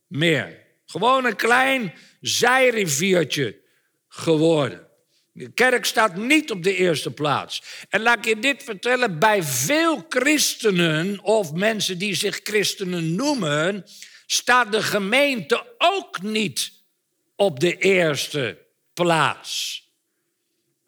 meer. 0.06 0.60
Gewoon 0.86 1.24
een 1.24 1.36
klein 1.36 1.94
zijriviertje 2.20 3.60
geworden. 4.08 4.86
De 5.32 5.52
kerk 5.52 5.84
staat 5.84 6.16
niet 6.16 6.50
op 6.50 6.62
de 6.62 6.76
eerste 6.76 7.10
plaats. 7.10 7.62
En 7.88 8.02
laat 8.02 8.18
ik 8.18 8.24
je 8.24 8.38
dit 8.38 8.62
vertellen, 8.62 9.18
bij 9.18 9.42
veel 9.42 10.06
christenen 10.08 11.22
of 11.22 11.52
mensen 11.52 11.98
die 11.98 12.14
zich 12.14 12.40
christenen 12.42 13.14
noemen, 13.14 13.84
staat 14.26 14.72
de 14.72 14.82
gemeente 14.82 15.74
ook 15.78 16.22
niet 16.22 16.72
op 17.36 17.60
de 17.60 17.76
eerste 17.76 18.58
plaats. 18.94 19.80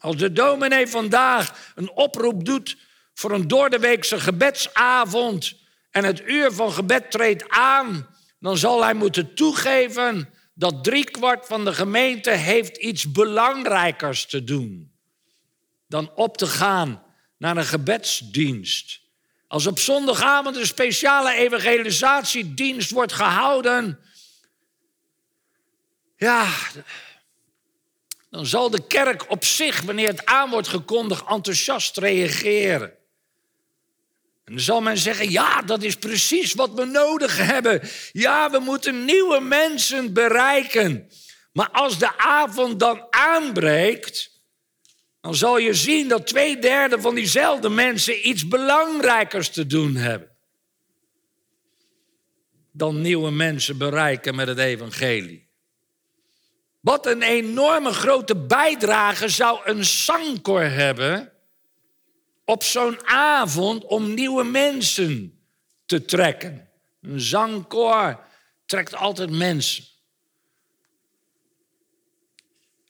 Als 0.04 0.16
de 0.16 0.32
dominee 0.32 0.86
vandaag 0.86 1.72
een 1.74 1.90
oproep 1.90 2.44
doet 2.44 2.76
voor 3.14 3.30
een 3.30 3.48
doordeweekse 3.48 4.20
gebedsavond 4.20 5.54
en 5.90 6.04
het 6.04 6.28
uur 6.28 6.52
van 6.52 6.72
gebed 6.72 7.10
treedt 7.10 7.48
aan, 7.48 8.06
dan 8.40 8.56
zal 8.56 8.82
hij 8.82 8.94
moeten 8.94 9.34
toegeven 9.34 10.28
dat 10.54 10.84
driekwart 10.84 11.46
van 11.46 11.64
de 11.64 11.74
gemeente 11.74 12.30
heeft 12.30 12.76
iets 12.76 13.12
belangrijkers 13.12 14.26
te 14.26 14.44
doen. 14.44 14.92
dan 15.88 16.14
op 16.14 16.36
te 16.36 16.46
gaan 16.46 17.02
naar 17.38 17.56
een 17.56 17.64
gebedsdienst. 17.64 19.00
Als 19.48 19.66
op 19.66 19.78
zondagavond 19.78 20.56
een 20.56 20.66
speciale 20.66 21.34
evangelisatiedienst 21.34 22.90
wordt 22.90 23.12
gehouden, 23.12 23.98
ja, 26.16 26.46
dan 28.34 28.46
zal 28.46 28.70
de 28.70 28.86
kerk 28.86 29.30
op 29.30 29.44
zich, 29.44 29.82
wanneer 29.82 30.08
het 30.08 30.26
aan 30.26 30.50
wordt 30.50 30.68
gekondigd, 30.68 31.24
enthousiast 31.28 31.96
reageren. 31.96 32.88
En 34.44 34.52
dan 34.52 34.60
zal 34.60 34.80
men 34.80 34.98
zeggen, 34.98 35.30
ja, 35.30 35.62
dat 35.62 35.82
is 35.82 35.96
precies 35.96 36.54
wat 36.54 36.74
we 36.74 36.84
nodig 36.84 37.36
hebben. 37.36 37.80
Ja, 38.12 38.50
we 38.50 38.58
moeten 38.58 39.04
nieuwe 39.04 39.40
mensen 39.40 40.12
bereiken. 40.12 41.10
Maar 41.52 41.70
als 41.70 41.98
de 41.98 42.18
avond 42.18 42.80
dan 42.80 43.06
aanbreekt, 43.10 44.42
dan 45.20 45.34
zal 45.34 45.58
je 45.58 45.74
zien 45.74 46.08
dat 46.08 46.26
twee 46.26 46.58
derde 46.58 47.00
van 47.00 47.14
diezelfde 47.14 47.68
mensen 47.68 48.28
iets 48.28 48.48
belangrijkers 48.48 49.50
te 49.50 49.66
doen 49.66 49.96
hebben. 49.96 50.30
Dan 52.72 53.00
nieuwe 53.00 53.30
mensen 53.30 53.78
bereiken 53.78 54.34
met 54.34 54.48
het 54.48 54.58
evangelie. 54.58 55.43
Wat 56.84 57.06
een 57.06 57.22
enorme 57.22 57.92
grote 57.92 58.36
bijdrage 58.36 59.28
zou 59.28 59.60
een 59.64 59.84
zangkoor 59.84 60.62
hebben 60.62 61.32
op 62.44 62.62
zo'n 62.62 63.06
avond 63.06 63.84
om 63.84 64.14
nieuwe 64.14 64.44
mensen 64.44 65.40
te 65.86 66.04
trekken. 66.04 66.68
Een 67.02 67.20
zangkoor 67.20 68.24
trekt 68.66 68.94
altijd 68.94 69.30
mensen. 69.30 69.84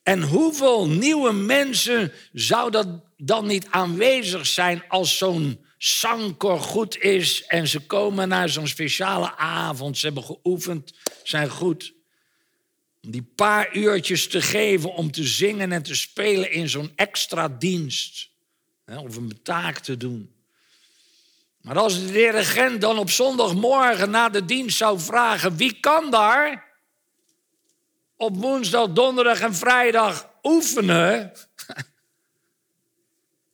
En 0.02 0.22
hoeveel 0.22 0.88
nieuwe 0.88 1.32
mensen 1.32 2.12
zou 2.32 2.70
dat 2.70 2.86
dan 3.16 3.46
niet 3.46 3.66
aanwezig 3.70 4.46
zijn 4.46 4.84
als 4.88 5.18
zo'n 5.18 5.64
zangkoor 5.78 6.60
goed 6.60 6.98
is 6.98 7.44
en 7.46 7.68
ze 7.68 7.80
komen 7.80 8.28
naar 8.28 8.48
zo'n 8.48 8.66
speciale 8.66 9.36
avond, 9.36 9.98
ze 9.98 10.06
hebben 10.06 10.24
geoefend, 10.24 10.94
zijn 11.22 11.48
goed. 11.48 11.93
Die 13.06 13.22
paar 13.34 13.76
uurtjes 13.76 14.28
te 14.28 14.42
geven 14.42 14.94
om 14.94 15.10
te 15.10 15.24
zingen 15.24 15.72
en 15.72 15.82
te 15.82 15.94
spelen 15.94 16.52
in 16.52 16.68
zo'n 16.68 16.92
extra 16.94 17.48
dienst. 17.48 18.28
Of 18.86 19.16
een 19.16 19.38
taak 19.42 19.78
te 19.78 19.96
doen. 19.96 20.34
Maar 21.60 21.78
als 21.78 22.00
de 22.00 22.12
dirigent 22.12 22.80
dan 22.80 22.98
op 22.98 23.10
zondagmorgen 23.10 24.10
na 24.10 24.28
de 24.28 24.44
dienst 24.44 24.76
zou 24.76 25.00
vragen: 25.00 25.56
wie 25.56 25.80
kan 25.80 26.10
daar 26.10 26.64
op 28.16 28.36
woensdag, 28.36 28.92
donderdag 28.92 29.40
en 29.40 29.54
vrijdag 29.54 30.30
oefenen? 30.42 31.32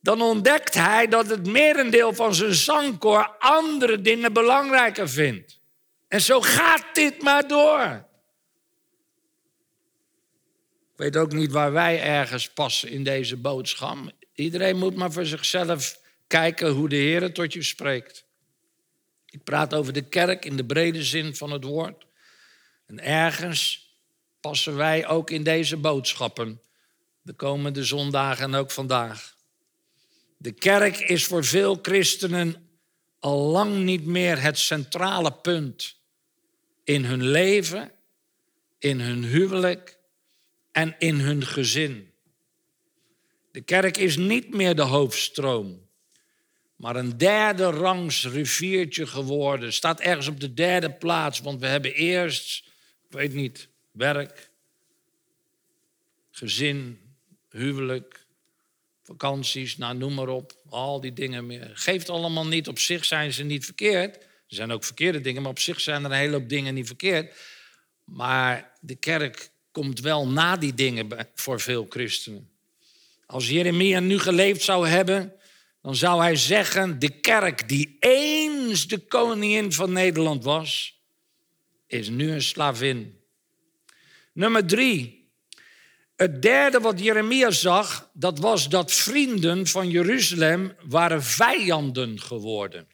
Dan 0.02 0.23
ontdekt 0.23 0.75
hij 0.75 1.09
dat 1.09 1.26
het 1.26 1.47
merendeel 1.47 2.14
van 2.14 2.35
zijn 2.35 2.54
zangkoor 2.54 3.37
andere 3.38 4.00
dingen 4.00 4.33
belangrijker 4.33 5.09
vindt. 5.09 5.59
En 6.09 6.21
zo 6.21 6.40
gaat 6.40 6.85
dit 6.92 7.23
maar 7.23 7.49
door. 7.49 8.09
Weet 11.00 11.16
ook 11.16 11.33
niet 11.33 11.52
waar 11.52 11.73
wij 11.73 12.02
ergens 12.02 12.50
passen 12.50 12.88
in 12.90 13.04
deze 13.04 13.37
boodschap. 13.37 14.12
Iedereen 14.35 14.76
moet 14.76 14.97
maar 14.97 15.12
voor 15.12 15.26
zichzelf 15.26 16.00
kijken 16.26 16.71
hoe 16.71 16.88
de 16.88 16.97
Heer 16.97 17.33
tot 17.33 17.52
je 17.52 17.62
spreekt. 17.62 18.25
Ik 19.26 19.45
praat 19.45 19.75
over 19.75 19.92
de 19.92 20.09
kerk 20.09 20.45
in 20.45 20.57
de 20.57 20.64
brede 20.64 21.04
zin 21.04 21.35
van 21.35 21.50
het 21.50 21.64
woord. 21.64 22.07
En 22.87 23.00
ergens 23.04 23.90
passen 24.40 24.76
wij 24.76 25.07
ook 25.07 25.30
in 25.30 25.42
deze 25.42 25.76
boodschappen 25.76 26.61
de 27.23 27.33
komende 27.33 27.85
zondagen 27.85 28.45
en 28.45 28.54
ook 28.54 28.71
vandaag. 28.71 29.36
De 30.36 30.52
kerk 30.52 30.99
is 30.99 31.25
voor 31.25 31.45
veel 31.45 31.78
christenen 31.82 32.69
al 33.19 33.39
lang 33.39 33.76
niet 33.76 34.06
meer 34.06 34.43
het 34.43 34.58
centrale 34.58 35.32
punt 35.32 35.97
in 36.84 37.04
hun 37.04 37.26
leven, 37.26 37.93
in 38.78 39.00
hun 39.00 39.25
huwelijk 39.25 39.99
en 40.73 40.95
in 40.99 41.15
hun 41.15 41.47
gezin. 41.47 42.11
De 43.52 43.61
kerk 43.61 43.97
is 43.97 44.17
niet 44.17 44.54
meer 44.54 44.75
de 44.75 44.83
hoofdstroom, 44.83 45.89
maar 46.76 46.97
een 46.97 47.19
derde 47.19 47.65
rangs 47.65 48.26
riviertje 48.26 49.06
geworden. 49.06 49.73
Staat 49.73 50.00
ergens 50.00 50.28
op 50.28 50.41
de 50.41 50.54
derde 50.54 50.93
plaats, 50.93 51.41
want 51.41 51.61
we 51.61 51.67
hebben 51.67 51.95
eerst, 51.95 52.65
ik 53.09 53.13
weet 53.13 53.35
niet, 53.35 53.69
werk, 53.91 54.50
gezin, 56.30 57.00
huwelijk, 57.50 58.26
vakanties, 59.02 59.76
nou 59.76 59.97
noem 59.97 60.15
maar 60.15 60.28
op, 60.28 60.52
al 60.69 61.00
die 61.00 61.13
dingen 61.13 61.47
meer. 61.47 61.71
Geeft 61.75 62.09
allemaal 62.09 62.47
niet, 62.47 62.69
op 62.69 62.78
zich 62.78 63.04
zijn 63.04 63.33
ze 63.33 63.43
niet 63.43 63.65
verkeerd. 63.65 64.17
Er 64.17 64.56
zijn 64.56 64.71
ook 64.71 64.85
verkeerde 64.85 65.21
dingen, 65.21 65.43
maar 65.43 65.50
op 65.50 65.59
zich 65.59 65.80
zijn 65.80 66.04
er 66.04 66.11
een 66.11 66.17
hele 66.17 66.37
hoop 66.37 66.49
dingen 66.49 66.75
niet 66.75 66.87
verkeerd. 66.87 67.37
Maar 68.04 68.73
de 68.80 68.95
kerk 68.95 69.50
komt 69.80 70.00
wel 70.00 70.28
na 70.28 70.56
die 70.56 70.75
dingen 70.75 71.08
voor 71.34 71.60
veel 71.60 71.86
christenen. 71.88 72.50
Als 73.26 73.49
Jeremia 73.49 74.00
nu 74.00 74.19
geleefd 74.19 74.62
zou 74.62 74.88
hebben, 74.88 75.32
dan 75.82 75.97
zou 75.97 76.21
hij 76.21 76.36
zeggen: 76.36 76.99
de 76.99 77.21
kerk 77.21 77.69
die 77.69 77.97
eens 77.99 78.86
de 78.86 78.99
koningin 78.99 79.73
van 79.73 79.93
Nederland 79.93 80.45
was, 80.45 81.00
is 81.86 82.08
nu 82.08 82.32
een 82.32 82.43
slavin. 82.43 83.21
Nummer 84.32 84.66
drie. 84.66 85.28
Het 86.16 86.43
derde 86.43 86.80
wat 86.80 87.00
Jeremia 87.00 87.50
zag, 87.50 88.10
dat 88.12 88.38
was 88.38 88.69
dat 88.69 88.93
vrienden 88.93 89.66
van 89.66 89.90
Jeruzalem 89.90 90.76
waren 90.88 91.23
vijanden 91.23 92.21
geworden. 92.21 92.88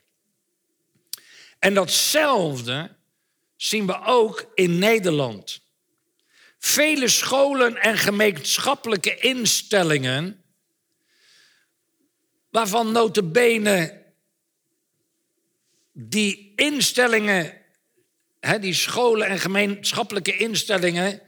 En 1.59 1.73
datzelfde 1.73 2.95
zien 3.55 3.85
we 3.85 4.05
ook 4.05 4.51
in 4.53 4.77
Nederland. 4.77 5.65
Vele 6.59 7.07
scholen 7.07 7.75
en 7.75 7.97
gemeenschappelijke 7.97 9.15
instellingen, 9.15 10.43
waarvan 12.49 12.91
notabene 12.91 14.05
die 15.91 16.53
instellingen, 16.55 17.53
die 18.59 18.73
scholen 18.73 19.27
en 19.27 19.39
gemeenschappelijke 19.39 20.37
instellingen, 20.37 21.21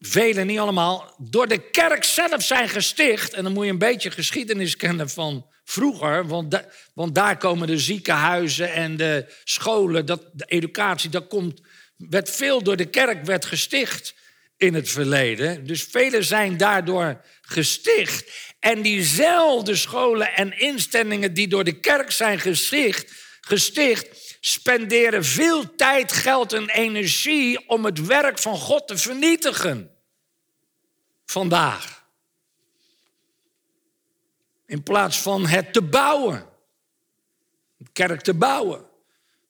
vele 0.00 0.44
niet 0.44 0.58
allemaal, 0.58 1.14
door 1.18 1.48
de 1.48 1.70
kerk 1.70 2.04
zelf 2.04 2.42
zijn 2.42 2.68
gesticht. 2.68 3.32
En 3.32 3.44
dan 3.44 3.52
moet 3.52 3.64
je 3.64 3.70
een 3.70 3.78
beetje 3.78 4.10
geschiedenis 4.10 4.76
kennen 4.76 5.10
van 5.10 5.46
vroeger, 5.64 6.26
want, 6.26 6.66
want 6.94 7.14
daar 7.14 7.36
komen 7.36 7.66
de 7.66 7.78
ziekenhuizen 7.78 8.72
en 8.72 8.96
de 8.96 9.32
scholen, 9.44 10.06
dat, 10.06 10.30
de 10.32 10.44
educatie, 10.44 11.10
dat 11.10 11.26
komt 11.26 11.60
werd 11.96 12.30
veel 12.30 12.62
door 12.62 12.76
de 12.76 12.90
kerk 12.90 13.24
werd 13.24 13.44
gesticht 13.44 14.14
in 14.56 14.74
het 14.74 14.88
verleden. 14.88 15.66
Dus 15.66 15.82
velen 15.82 16.24
zijn 16.24 16.56
daardoor 16.56 17.20
gesticht. 17.40 18.54
En 18.60 18.82
diezelfde 18.82 19.76
scholen 19.76 20.34
en 20.34 20.58
instellingen 20.58 21.34
die 21.34 21.48
door 21.48 21.64
de 21.64 21.80
kerk 21.80 22.10
zijn 22.10 22.40
gesticht, 22.40 23.12
gesticht 23.40 24.36
spenderen 24.40 25.24
veel 25.24 25.74
tijd, 25.74 26.12
geld 26.12 26.52
en 26.52 26.68
energie 26.68 27.68
om 27.68 27.84
het 27.84 28.06
werk 28.06 28.38
van 28.38 28.56
God 28.56 28.88
te 28.88 28.98
vernietigen. 28.98 29.90
Vandaag. 31.24 32.04
In 34.66 34.82
plaats 34.82 35.18
van 35.18 35.46
het 35.46 35.72
te 35.72 35.82
bouwen. 35.82 36.46
De 37.76 37.90
kerk 37.92 38.20
te 38.20 38.34
bouwen. 38.34 38.84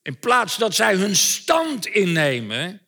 In 0.06 0.18
plaats 0.18 0.56
dat 0.56 0.74
zij 0.74 0.94
hun 0.94 1.16
stand 1.16 1.86
innemen 1.86 2.80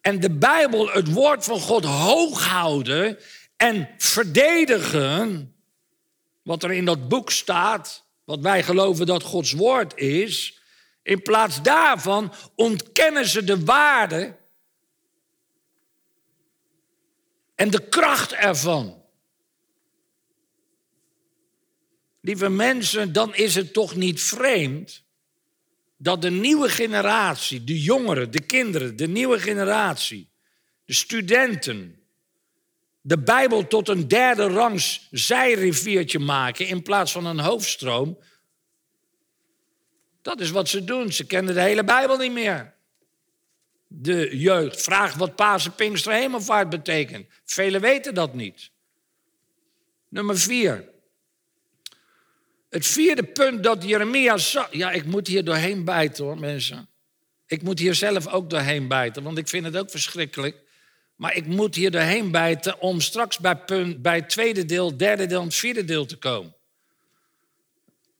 en 0.00 0.20
de 0.20 0.30
Bijbel, 0.30 0.90
het 0.90 1.12
woord 1.12 1.44
van 1.44 1.60
God, 1.60 1.84
hoog 1.84 2.46
houden 2.46 3.18
en 3.56 3.94
verdedigen, 3.98 5.54
wat 6.42 6.62
er 6.62 6.72
in 6.72 6.84
dat 6.84 7.08
boek 7.08 7.30
staat, 7.30 8.04
wat 8.24 8.40
wij 8.40 8.62
geloven 8.62 9.06
dat 9.06 9.22
Gods 9.22 9.52
woord 9.52 9.96
is, 9.96 10.60
in 11.02 11.22
plaats 11.22 11.62
daarvan 11.62 12.32
ontkennen 12.54 13.26
ze 13.26 13.44
de 13.44 13.64
waarde 13.64 14.36
en 17.54 17.70
de 17.70 17.88
kracht 17.88 18.32
ervan. 18.32 19.02
Lieve 22.20 22.48
mensen, 22.48 23.12
dan 23.12 23.34
is 23.34 23.54
het 23.54 23.72
toch 23.72 23.94
niet 23.94 24.22
vreemd 24.22 25.01
dat 26.02 26.22
de 26.22 26.30
nieuwe 26.30 26.68
generatie, 26.68 27.64
de 27.64 27.80
jongeren, 27.80 28.30
de 28.30 28.42
kinderen, 28.42 28.96
de 28.96 29.08
nieuwe 29.08 29.38
generatie, 29.38 30.30
de 30.84 30.92
studenten, 30.92 32.02
de 33.00 33.18
Bijbel 33.18 33.66
tot 33.66 33.88
een 33.88 34.08
derde 34.08 34.46
rangs 34.46 35.08
zijriviertje 35.10 36.18
maken 36.18 36.66
in 36.66 36.82
plaats 36.82 37.12
van 37.12 37.26
een 37.26 37.38
hoofdstroom. 37.38 38.18
Dat 40.22 40.40
is 40.40 40.50
wat 40.50 40.68
ze 40.68 40.84
doen. 40.84 41.12
Ze 41.12 41.26
kennen 41.26 41.54
de 41.54 41.60
hele 41.60 41.84
Bijbel 41.84 42.16
niet 42.16 42.32
meer. 42.32 42.74
De 43.86 44.38
jeugd 44.38 44.82
vraagt 44.82 45.16
wat 45.16 45.36
Pasen, 45.36 45.74
Pinkster, 45.74 46.12
Hemelvaart 46.12 46.68
betekent. 46.68 47.26
Velen 47.44 47.80
weten 47.80 48.14
dat 48.14 48.34
niet. 48.34 48.70
Nummer 50.08 50.38
vier. 50.38 50.91
Het 52.72 52.86
vierde 52.86 53.22
punt 53.22 53.62
dat 53.62 53.84
Jeremia 53.84 54.36
zag. 54.36 54.68
Ja, 54.70 54.90
ik 54.90 55.04
moet 55.04 55.26
hier 55.26 55.44
doorheen 55.44 55.84
bijten 55.84 56.24
hoor, 56.24 56.38
mensen. 56.38 56.88
Ik 57.46 57.62
moet 57.62 57.78
hier 57.78 57.94
zelf 57.94 58.26
ook 58.28 58.50
doorheen 58.50 58.88
bijten, 58.88 59.22
want 59.22 59.38
ik 59.38 59.48
vind 59.48 59.64
het 59.64 59.76
ook 59.76 59.90
verschrikkelijk. 59.90 60.56
Maar 61.16 61.36
ik 61.36 61.46
moet 61.46 61.74
hier 61.74 61.90
doorheen 61.90 62.30
bijten 62.30 62.80
om 62.80 63.00
straks 63.00 63.38
bij, 63.38 63.56
punt, 63.56 64.02
bij 64.02 64.16
het 64.16 64.28
tweede 64.28 64.64
deel, 64.64 64.96
derde 64.96 65.26
deel 65.26 65.40
en 65.40 65.44
het 65.44 65.54
vierde 65.54 65.84
deel 65.84 66.06
te 66.06 66.16
komen. 66.16 66.54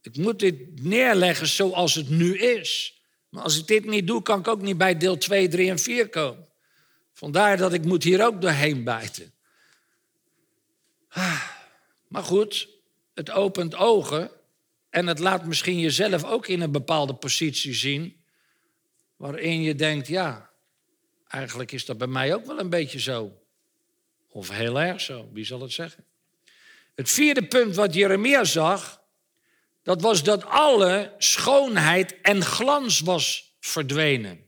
Ik 0.03 0.17
moet 0.17 0.39
dit 0.39 0.83
neerleggen 0.83 1.47
zoals 1.47 1.95
het 1.95 2.09
nu 2.09 2.39
is. 2.39 3.01
Maar 3.29 3.43
als 3.43 3.59
ik 3.59 3.67
dit 3.67 3.85
niet 3.85 4.07
doe, 4.07 4.23
kan 4.23 4.39
ik 4.39 4.49
ook 4.49 4.63
niet 4.63 4.79
bij 4.79 4.97
deel 4.97 5.19
2, 5.19 5.49
3 5.49 5.71
en 5.71 5.79
4 5.79 6.09
komen. 6.09 6.49
Vandaar 7.13 7.57
dat 7.57 7.73
ik 7.73 7.85
moet 7.85 8.03
hier 8.03 8.27
ook 8.27 8.41
doorheen 8.41 8.85
bijten. 8.85 9.33
Ah, 11.09 11.43
maar 12.09 12.25
goed, 12.25 12.69
het 13.15 13.31
opent 13.31 13.75
ogen 13.75 14.31
en 14.93 15.07
het 15.07 15.19
laat 15.19 15.45
misschien 15.45 15.79
jezelf 15.79 16.25
ook 16.25 16.47
in 16.47 16.61
een 16.61 16.71
bepaalde 16.71 17.15
positie 17.15 17.75
zien, 17.75 18.23
waarin 19.17 19.63
je 19.63 19.75
denkt, 19.75 20.09
ja, 20.09 20.51
eigenlijk 21.29 21.73
is 21.73 21.85
dat 21.85 21.99
bij 21.99 22.07
mij 22.07 22.35
ook 22.35 22.47
wel 22.47 22.59
een 22.59 22.71
beetje 22.71 23.01
zo. 23.01 23.43
Of 24.29 24.49
heel 24.49 24.81
erg 24.81 25.01
zo, 25.01 25.29
wie 25.33 25.45
zal 25.45 25.61
het 25.61 25.73
zeggen? 25.73 26.05
Het 26.95 27.11
vierde 27.11 27.47
punt 27.47 27.77
wat 27.77 27.95
Jeremia 27.95 28.45
zag, 28.45 29.03
dat 29.83 30.01
was 30.01 30.23
dat 30.23 30.45
alle 30.45 31.15
schoonheid 31.19 32.21
en 32.21 32.43
glans 32.43 33.01
was 33.01 33.55
verdwenen. 33.61 34.45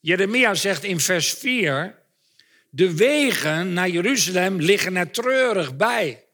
Jeremia 0.00 0.54
zegt 0.54 0.84
in 0.84 1.00
vers 1.00 1.32
4, 1.32 2.02
de 2.70 2.96
wegen 2.96 3.72
naar 3.72 3.88
Jeruzalem 3.88 4.60
liggen 4.60 4.96
er 4.96 5.10
treurig 5.10 5.76
bij. 5.76 6.24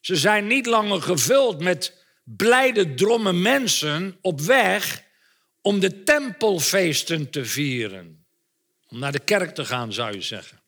Ze 0.00 0.16
zijn 0.16 0.46
niet 0.46 0.66
langer 0.66 1.02
gevuld 1.02 1.60
met 1.60 2.03
blijde 2.24 2.94
drommen 2.94 3.42
mensen 3.42 4.18
op 4.20 4.40
weg 4.40 5.04
om 5.62 5.80
de 5.80 6.02
tempelfeesten 6.02 7.30
te 7.30 7.44
vieren. 7.44 8.26
Om 8.88 8.98
naar 8.98 9.12
de 9.12 9.24
kerk 9.24 9.54
te 9.54 9.64
gaan, 9.64 9.92
zou 9.92 10.12
je 10.12 10.22
zeggen. 10.22 10.62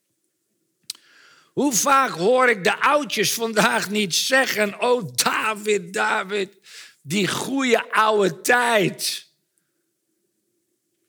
Hoe 1.53 1.73
vaak 1.73 2.11
hoor 2.11 2.49
ik 2.49 2.65
de 2.65 2.81
oudjes 2.81 3.33
vandaag 3.33 3.91
niet 3.91 4.15
zeggen: 4.15 4.81
Oh, 4.81 5.09
David, 5.15 5.93
David, 5.93 6.59
die 7.03 7.29
goede 7.29 7.93
oude 7.93 8.41
tijd. 8.41 9.27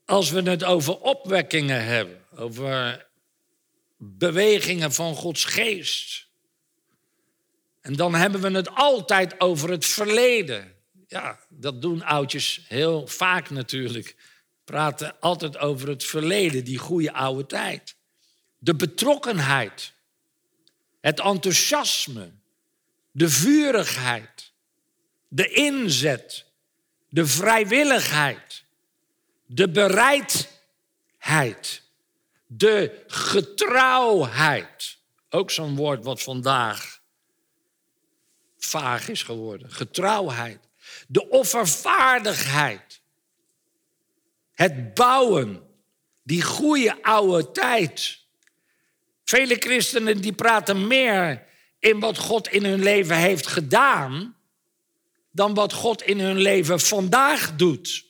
Als 0.06 0.30
we 0.30 0.42
het 0.42 0.64
over 0.64 0.98
opwekkingen 0.98 1.86
hebben, 1.86 2.26
over 2.36 3.08
bewegingen 3.98 4.94
van 4.94 5.16
Gods 5.16 5.46
geest. 5.46 6.27
En 7.88 7.94
dan 7.94 8.16
hebben 8.16 8.42
we 8.42 8.52
het 8.52 8.76
altijd 8.76 9.42
over 9.42 9.70
het 9.70 9.86
verleden. 9.86 10.74
Ja, 11.08 11.40
dat 11.50 11.82
doen 11.82 12.04
oudjes 12.04 12.66
heel 12.68 13.08
vaak 13.08 13.50
natuurlijk. 13.50 14.16
Praten 14.64 15.20
altijd 15.20 15.58
over 15.58 15.90
het 15.90 16.04
verleden, 16.04 16.64
die 16.64 16.78
goede 16.78 17.14
oude 17.14 17.46
tijd. 17.46 17.96
De 18.58 18.76
betrokkenheid, 18.76 19.94
het 21.02 21.20
enthousiasme, 21.20 22.32
de 23.12 23.30
vurigheid, 23.30 24.52
de 25.28 25.48
inzet, 25.48 26.46
de 27.10 27.26
vrijwilligheid, 27.26 28.64
de 29.46 29.70
bereidheid, 29.70 31.82
de 32.48 33.04
getrouwheid. 33.08 34.98
Ook 35.30 35.52
zo'n 35.52 35.76
woord 35.76 36.04
wat 36.04 36.24
vandaag 36.24 36.97
vaag 38.58 39.10
is 39.10 39.24
geworden. 39.24 39.72
Getrouwheid. 39.72 40.60
De 41.08 41.30
offervaardigheid. 41.30 43.02
Het 44.54 44.94
bouwen. 44.94 45.62
Die 46.24 46.42
goede 46.42 47.04
oude 47.04 47.52
tijd. 47.52 48.20
Vele 49.24 49.56
christenen 49.60 50.22
die 50.22 50.34
praten 50.34 50.88
meer 50.88 51.46
in 51.80 52.00
wat 52.00 52.18
God 52.18 52.48
in 52.48 52.66
hun 52.66 52.84
leven 52.84 53.16
heeft 53.16 53.48
gedaan 53.48 54.36
dan 55.32 55.54
wat 55.54 55.74
God 55.74 56.02
in 56.02 56.20
hun 56.20 56.38
leven 56.38 56.80
vandaag 56.80 57.56
doet. 57.56 58.06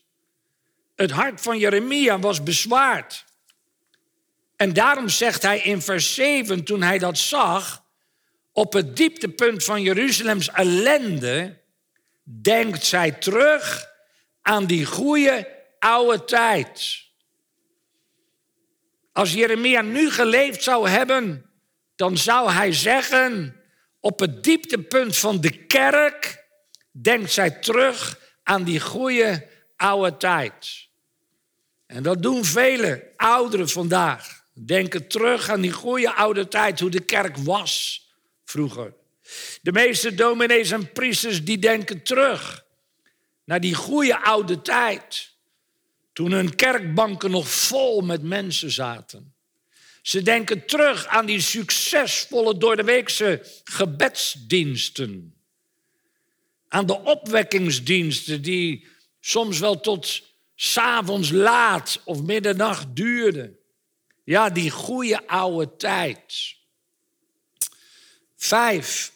Het 0.96 1.12
hart 1.12 1.42
van 1.42 1.58
Jeremia 1.58 2.20
was 2.20 2.44
bezwaard. 2.44 3.26
En 4.56 4.74
daarom 4.74 5.10
zegt 5.10 5.42
hij 5.42 5.60
in 5.60 5.82
vers 5.82 6.14
7, 6.14 6.64
toen 6.64 6.82
hij 6.82 6.98
dat 6.98 7.18
zag, 7.18 7.84
op 8.58 8.74
het 8.74 8.96
dieptepunt 8.96 9.64
van 9.64 9.82
Jeruzalems 9.82 10.50
ellende, 10.50 11.62
denkt 12.24 12.86
zij 12.86 13.12
terug 13.12 13.88
aan 14.42 14.66
die 14.66 14.86
goede 14.86 15.48
oude 15.80 16.24
tijd. 16.24 17.04
Als 19.12 19.34
Jeremia 19.34 19.82
nu 19.82 20.12
geleefd 20.12 20.64
zou 20.64 20.90
hebben, 20.90 21.50
dan 21.96 22.18
zou 22.18 22.52
hij 22.52 22.74
zeggen, 22.74 23.56
op 24.00 24.20
het 24.20 24.44
dieptepunt 24.44 25.18
van 25.18 25.42
de 25.42 25.66
kerk, 25.66 26.46
denkt 26.92 27.32
zij 27.32 27.52
terug 27.52 28.20
aan 28.44 28.64
die 28.64 28.80
goede 28.80 29.48
oude 29.76 30.18
tijd. 30.18 30.88
En 31.86 32.04
dat 32.04 32.22
doen 32.22 32.46
vele 32.46 33.14
ouderen 33.16 33.70
vandaag. 33.70 34.44
Denken 34.54 35.08
terug 35.08 35.50
aan 35.50 35.62
die 35.62 35.72
goede 35.72 36.14
oude 36.14 36.48
tijd, 36.48 36.80
hoe 36.80 36.90
de 36.90 37.06
kerk 37.06 37.38
was 37.38 38.06
vroeger. 38.50 38.94
De 39.62 39.72
meeste 39.72 40.16
dominees 40.16 40.72
en 40.72 40.92
priesters 40.92 41.44
die 41.44 41.60
denken 41.60 42.04
terug 42.04 42.66
naar 43.44 43.60
die 43.60 43.74
goede 43.74 44.24
oude 44.24 44.62
tijd. 44.62 45.36
Toen 46.14 46.32
hun 46.32 46.56
kerkbanken 46.56 47.32
nog 47.32 47.50
vol 47.50 48.02
met 48.02 48.24
mensen 48.24 48.72
zaten. 48.72 49.34
Ze 50.02 50.22
denken 50.22 50.66
terug 50.66 51.08
aan 51.08 51.26
die 51.26 51.42
succesvolle 51.42 52.58
doordeweekse 52.58 53.42
gebedsdiensten. 53.64 55.36
Aan 56.68 56.86
de 56.86 57.00
opwekkingsdiensten 57.00 58.42
die 58.42 58.88
soms 59.20 59.60
wel 59.60 59.80
tot 59.80 60.22
s'avonds 60.56 61.30
laat 61.32 62.02
of 62.04 62.22
middernacht 62.22 62.96
duurden. 62.96 63.58
Ja, 64.24 64.50
die 64.50 64.70
goede 64.70 65.28
oude 65.28 65.76
tijd. 65.76 66.57
Vijf. 68.38 69.12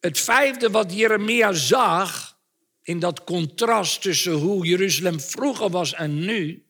Het 0.00 0.20
vijfde 0.20 0.70
wat 0.70 0.92
Jeremia 0.94 1.52
zag 1.52 2.38
in 2.82 2.98
dat 2.98 3.24
contrast 3.24 4.02
tussen 4.02 4.32
hoe 4.32 4.66
Jeruzalem 4.66 5.20
vroeger 5.20 5.70
was 5.70 5.94
en 5.94 6.18
nu, 6.24 6.64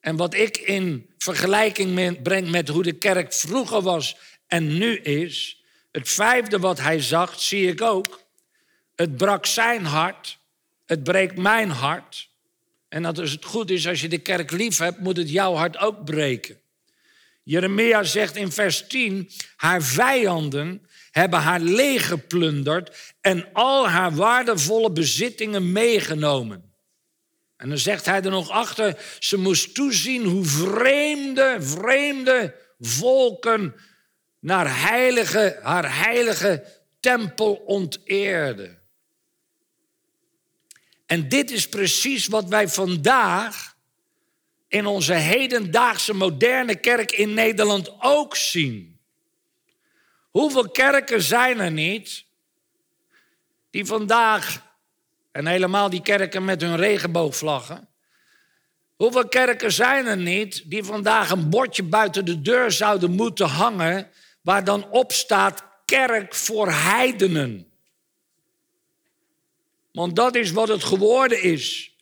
en 0.00 0.16
wat 0.16 0.34
ik 0.34 0.56
in 0.56 1.10
vergelijking 1.18 2.22
breng 2.22 2.50
met 2.50 2.68
hoe 2.68 2.82
de 2.82 2.92
kerk 2.92 3.32
vroeger 3.32 3.82
was 3.82 4.16
en 4.46 4.78
nu 4.78 4.96
is, 4.96 5.62
het 5.92 6.08
vijfde 6.08 6.58
wat 6.58 6.80
hij 6.80 7.00
zag, 7.00 7.40
zie 7.40 7.68
ik 7.68 7.80
ook. 7.80 8.20
Het 8.94 9.16
brak 9.16 9.46
zijn 9.46 9.84
hart, 9.84 10.38
het 10.86 11.02
breekt 11.02 11.36
mijn 11.36 11.70
hart. 11.70 12.28
En 12.88 13.02
dat 13.02 13.18
is 13.18 13.32
het 13.32 13.44
goed 13.44 13.70
is, 13.70 13.86
als 13.86 14.00
je 14.00 14.08
de 14.08 14.18
kerk 14.18 14.50
lief 14.50 14.78
hebt, 14.78 14.98
moet 14.98 15.16
het 15.16 15.30
jouw 15.30 15.54
hart 15.54 15.76
ook 15.76 16.04
breken. 16.04 16.60
Jeremia 17.42 18.02
zegt 18.02 18.36
in 18.36 18.52
vers 18.52 18.86
10, 18.86 19.30
haar 19.56 19.82
vijanden 19.82 20.86
hebben 21.12 21.38
haar 21.38 21.60
leeggeplunderd 21.60 23.14
en 23.20 23.48
al 23.52 23.88
haar 23.88 24.14
waardevolle 24.14 24.92
bezittingen 24.92 25.72
meegenomen. 25.72 26.70
En 27.56 27.68
dan 27.68 27.78
zegt 27.78 28.06
hij 28.06 28.22
er 28.22 28.30
nog 28.30 28.50
achter, 28.50 29.16
ze 29.18 29.36
moest 29.36 29.74
toezien 29.74 30.24
hoe 30.24 30.44
vreemde, 30.44 31.56
vreemde 31.60 32.54
volken 32.78 33.74
naar 34.40 34.80
heilige, 34.80 35.58
haar 35.62 35.96
heilige 35.96 36.64
tempel 37.00 37.54
onteerden. 37.54 38.80
En 41.06 41.28
dit 41.28 41.50
is 41.50 41.68
precies 41.68 42.26
wat 42.26 42.48
wij 42.48 42.68
vandaag 42.68 43.76
in 44.68 44.86
onze 44.86 45.14
hedendaagse 45.14 46.14
moderne 46.14 46.74
kerk 46.74 47.12
in 47.12 47.34
Nederland 47.34 47.92
ook 48.00 48.36
zien. 48.36 48.91
Hoeveel 50.32 50.70
kerken 50.70 51.22
zijn 51.22 51.60
er 51.60 51.70
niet 51.70 52.24
die 53.70 53.84
vandaag, 53.84 54.62
en 55.30 55.46
helemaal 55.46 55.90
die 55.90 56.02
kerken 56.02 56.44
met 56.44 56.60
hun 56.60 56.76
regenboogvlaggen, 56.76 57.88
hoeveel 58.96 59.28
kerken 59.28 59.72
zijn 59.72 60.06
er 60.06 60.16
niet 60.16 60.70
die 60.70 60.84
vandaag 60.84 61.30
een 61.30 61.50
bordje 61.50 61.82
buiten 61.82 62.24
de 62.24 62.42
deur 62.42 62.70
zouden 62.70 63.10
moeten 63.10 63.46
hangen 63.46 64.10
waar 64.40 64.64
dan 64.64 64.90
op 64.90 65.12
staat 65.12 65.64
kerk 65.84 66.34
voor 66.34 66.70
heidenen? 66.70 67.72
Want 69.92 70.16
dat 70.16 70.34
is 70.34 70.50
wat 70.50 70.68
het 70.68 70.84
geworden 70.84 71.42
is. 71.42 71.96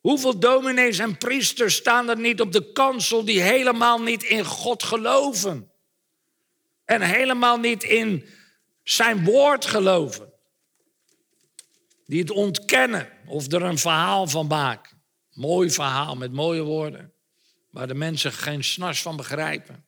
Hoeveel 0.00 0.38
dominees 0.38 0.98
en 0.98 1.18
priesters 1.18 1.74
staan 1.74 2.08
er 2.08 2.18
niet 2.18 2.40
op 2.40 2.52
de 2.52 2.72
kansel 2.72 3.24
die 3.24 3.40
helemaal 3.40 4.02
niet 4.02 4.22
in 4.22 4.44
God 4.44 4.82
geloven? 4.82 5.70
En 6.86 7.02
helemaal 7.02 7.58
niet 7.58 7.82
in 7.82 8.28
zijn 8.82 9.24
woord 9.24 9.64
geloven. 9.64 10.32
Die 12.06 12.20
het 12.20 12.30
ontkennen 12.30 13.08
of 13.26 13.52
er 13.52 13.62
een 13.62 13.78
verhaal 13.78 14.26
van 14.26 14.46
maken. 14.46 15.02
Mooi 15.32 15.70
verhaal 15.70 16.16
met 16.16 16.32
mooie 16.32 16.62
woorden. 16.62 17.12
Waar 17.70 17.86
de 17.86 17.94
mensen 17.94 18.32
geen 18.32 18.64
snars 18.64 19.02
van 19.02 19.16
begrijpen. 19.16 19.84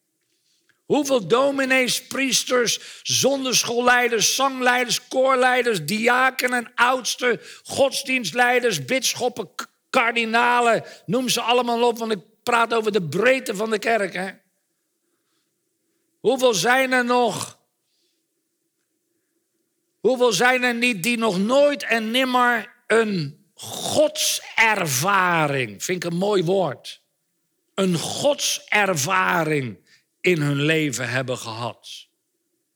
Hoeveel 0.85 1.27
dominees, 1.27 2.07
priesters, 2.07 3.01
zonderschoolleiders, 3.03 4.35
zangleiders, 4.35 5.09
koorleiders, 5.09 5.85
diakenen, 5.85 6.73
oudsten, 6.75 7.41
godsdienstleiders, 7.63 8.85
bitschoppen, 8.85 9.51
kardinalen, 9.91 10.85
noem 11.07 11.29
ze 11.29 11.41
allemaal 11.41 11.89
op, 11.89 11.99
want 11.99 12.13
ik 12.13 12.21
praat 12.43 12.75
over 12.75 12.93
de 12.93 13.09
breedte 13.09 13.57
van 13.57 13.71
de 13.71 13.79
kerk. 13.79 14.15
Hè? 14.15 14.31
Hoeveel 16.21 16.55
zijn 16.55 16.93
er 16.93 17.05
nog? 17.05 17.59
Hoeveel 20.01 20.33
zijn 20.33 20.63
er 20.63 20.75
niet 20.75 21.03
die 21.03 21.19
nog 21.19 21.39
nooit 21.39 21.83
en 21.83 22.11
nimmer 22.11 22.75
een 22.87 23.47
godservaring, 23.55 25.85
vind 25.85 26.05
ik 26.05 26.11
een 26.11 26.19
mooi 26.19 26.45
woord, 26.45 27.03
een 27.75 27.99
godservaring 27.99 29.79
in 30.21 30.41
hun 30.41 30.63
leven 30.63 31.09
hebben 31.09 31.39
gehad? 31.39 32.07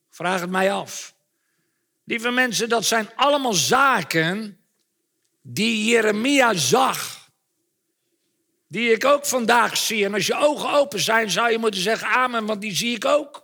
Vraag 0.09 0.41
het 0.41 0.49
mij 0.49 0.71
af. 0.71 1.15
Lieve 2.03 2.29
mensen, 2.29 2.69
dat 2.69 2.85
zijn 2.85 3.09
allemaal 3.15 3.53
zaken 3.53 4.59
die 5.41 5.85
Jeremia 5.85 6.53
zag. 6.53 7.22
Die 8.73 8.91
ik 8.91 9.05
ook 9.05 9.25
vandaag 9.25 9.77
zie. 9.77 10.05
En 10.05 10.13
als 10.13 10.27
je 10.27 10.35
ogen 10.35 10.73
open 10.73 10.99
zijn, 10.99 11.31
zou 11.31 11.51
je 11.51 11.57
moeten 11.57 11.81
zeggen 11.81 12.07
amen, 12.07 12.45
want 12.45 12.61
die 12.61 12.75
zie 12.75 12.95
ik 12.95 13.05
ook. 13.05 13.43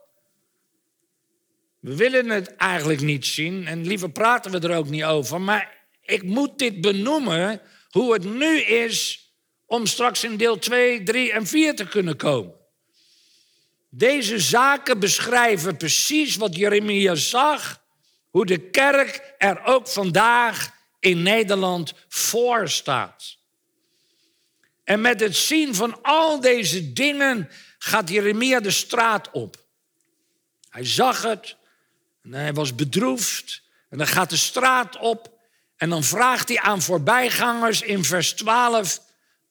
We 1.80 1.96
willen 1.96 2.30
het 2.30 2.56
eigenlijk 2.56 3.02
niet 3.02 3.26
zien 3.26 3.68
en 3.68 3.88
liever 3.88 4.12
praten 4.12 4.52
we 4.52 4.60
er 4.60 4.78
ook 4.78 4.90
niet 4.90 5.04
over. 5.04 5.42
Maar 5.42 5.88
ik 6.02 6.24
moet 6.24 6.58
dit 6.58 6.82
benoemen, 6.82 7.62
hoe 7.90 8.14
het 8.14 8.24
nu 8.24 8.60
is 8.62 9.28
om 9.66 9.86
straks 9.86 10.24
in 10.24 10.38
deel 10.38 10.60
2, 10.60 11.04
3 11.04 11.32
en 11.32 11.48
4 11.48 11.76
te 11.76 11.88
kunnen 11.88 12.18
komen. 12.18 12.56
Deze 13.90 14.40
zaken 14.40 15.00
beschrijven 15.00 15.78
precies 15.78 16.36
wat 16.36 16.56
Jeremia 16.56 17.16
zag, 17.16 17.82
hoe 18.30 18.46
de 18.46 18.70
kerk 18.70 19.34
er 19.38 19.64
ook 19.64 19.88
vandaag 19.88 20.72
in 21.00 21.22
Nederland 21.22 21.94
voor 22.08 22.70
staat. 22.70 23.39
En 24.90 25.02
met 25.02 25.20
het 25.20 25.36
zien 25.36 25.76
van 25.76 26.02
al 26.02 26.40
deze 26.40 26.94
dingen 26.94 27.50
gaat 27.78 28.10
Jeremia 28.10 28.60
de 28.60 28.72
straat 28.72 29.32
op. 29.32 29.66
Hij 30.70 30.86
zag 30.86 31.22
het 31.22 31.56
en 32.24 32.34
hij 32.34 32.54
was 32.54 32.76
bedroefd 32.76 33.62
en 33.90 33.98
dan 33.98 34.08
gaat 34.08 34.30
de 34.30 34.38
straat 34.38 34.98
op 34.98 35.40
en 35.76 35.90
dan 35.90 36.04
vraagt 36.04 36.48
hij 36.48 36.60
aan 36.60 36.82
voorbijgangers 36.82 37.82
in 37.82 38.04
vers 38.04 38.34
12, 38.34 39.02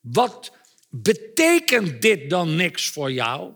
wat 0.01 0.53
betekent 0.91 2.03
dit 2.03 2.31
dan 2.31 2.57
niks 2.57 2.89
voor 2.89 3.13
jou? 3.13 3.55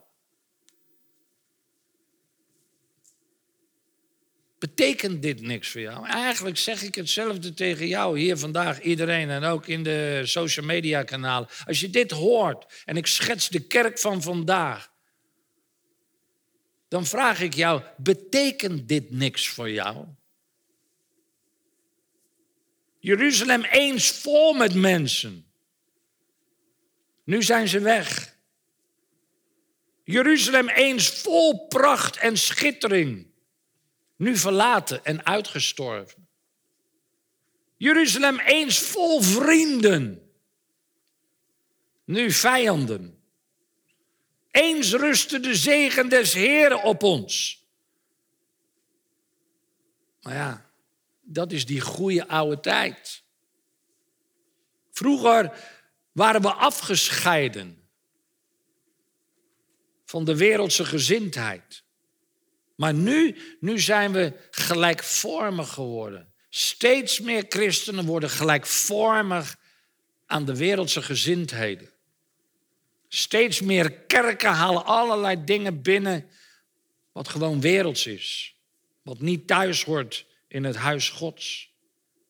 Betekent 4.62 5.22
dit 5.22 5.40
niks 5.40 5.68
voor 5.68 5.81
jou? 5.81 6.07
Eigenlijk 6.07 6.57
zeg 6.57 6.83
ik 6.83 6.94
hetzelfde 6.94 7.55
tegen 7.55 7.87
jou 7.87 8.18
hier 8.18 8.37
vandaag, 8.37 8.81
iedereen 8.81 9.31
en 9.31 9.44
ook 9.44 9.66
in 9.66 9.83
de 9.83 10.20
social 10.25 10.66
media 10.66 11.03
kanalen. 11.03 11.48
Als 11.66 11.81
je 11.81 11.90
dit 11.90 12.11
hoort 12.11 12.83
en 12.85 12.96
ik 12.96 13.07
schets 13.07 13.48
de 13.48 13.61
kerk 13.61 13.98
van 13.98 14.22
vandaag, 14.22 14.90
dan 16.88 17.07
vraag 17.07 17.40
ik 17.40 17.55
jou, 17.55 17.83
betekent 17.96 18.88
dit 18.88 19.11
niks 19.11 19.48
voor 19.48 19.70
jou? 19.70 20.07
Jeruzalem 22.98 23.64
eens 23.64 24.11
vol 24.11 24.53
met 24.53 24.75
mensen. 24.75 25.46
Nu 27.25 27.42
zijn 27.42 27.68
ze 27.68 27.81
weg. 27.81 28.37
Jeruzalem 30.05 30.68
eens 30.68 31.09
vol 31.09 31.66
pracht 31.66 32.16
en 32.16 32.37
schittering 32.37 33.32
nu 34.22 34.37
verlaten 34.37 35.04
en 35.04 35.24
uitgestorven. 35.24 36.28
Jeruzalem 37.76 38.38
eens 38.38 38.78
vol 38.78 39.20
vrienden, 39.20 40.30
nu 42.04 42.30
vijanden. 42.30 43.22
Eens 44.50 44.92
rustte 44.92 45.40
de 45.40 45.54
zegen 45.54 46.08
des 46.08 46.32
Heren 46.32 46.82
op 46.82 47.02
ons. 47.02 47.64
Maar 50.20 50.35
ja, 50.35 50.70
dat 51.20 51.52
is 51.52 51.66
die 51.66 51.80
goede 51.80 52.28
oude 52.28 52.61
tijd. 52.61 53.22
Vroeger 54.90 55.68
waren 56.12 56.42
we 56.42 56.52
afgescheiden 56.52 57.88
van 60.04 60.24
de 60.24 60.37
wereldse 60.37 60.85
gezindheid. 60.85 61.85
Maar 62.83 62.95
nu, 62.95 63.37
nu 63.61 63.81
zijn 63.81 64.12
we 64.12 64.33
gelijkvormig 64.51 65.73
geworden. 65.73 66.33
Steeds 66.49 67.21
meer 67.21 67.45
christenen 67.49 68.05
worden 68.05 68.31
gelijkvormig 68.31 69.57
aan 70.27 70.45
de 70.45 70.57
wereldse 70.57 71.03
gezindheden. 71.03 71.90
Steeds 73.09 73.61
meer 73.61 73.92
kerken 73.92 74.51
halen 74.51 74.85
allerlei 74.85 75.45
dingen 75.45 75.83
binnen 75.83 76.29
wat 77.12 77.29
gewoon 77.29 77.61
werelds 77.61 78.07
is. 78.07 78.57
Wat 79.03 79.21
niet 79.21 79.47
thuis 79.47 79.85
hoort 79.85 80.27
in 80.49 80.64
het 80.64 80.77
huis 80.77 81.11
Gods. 81.11 81.73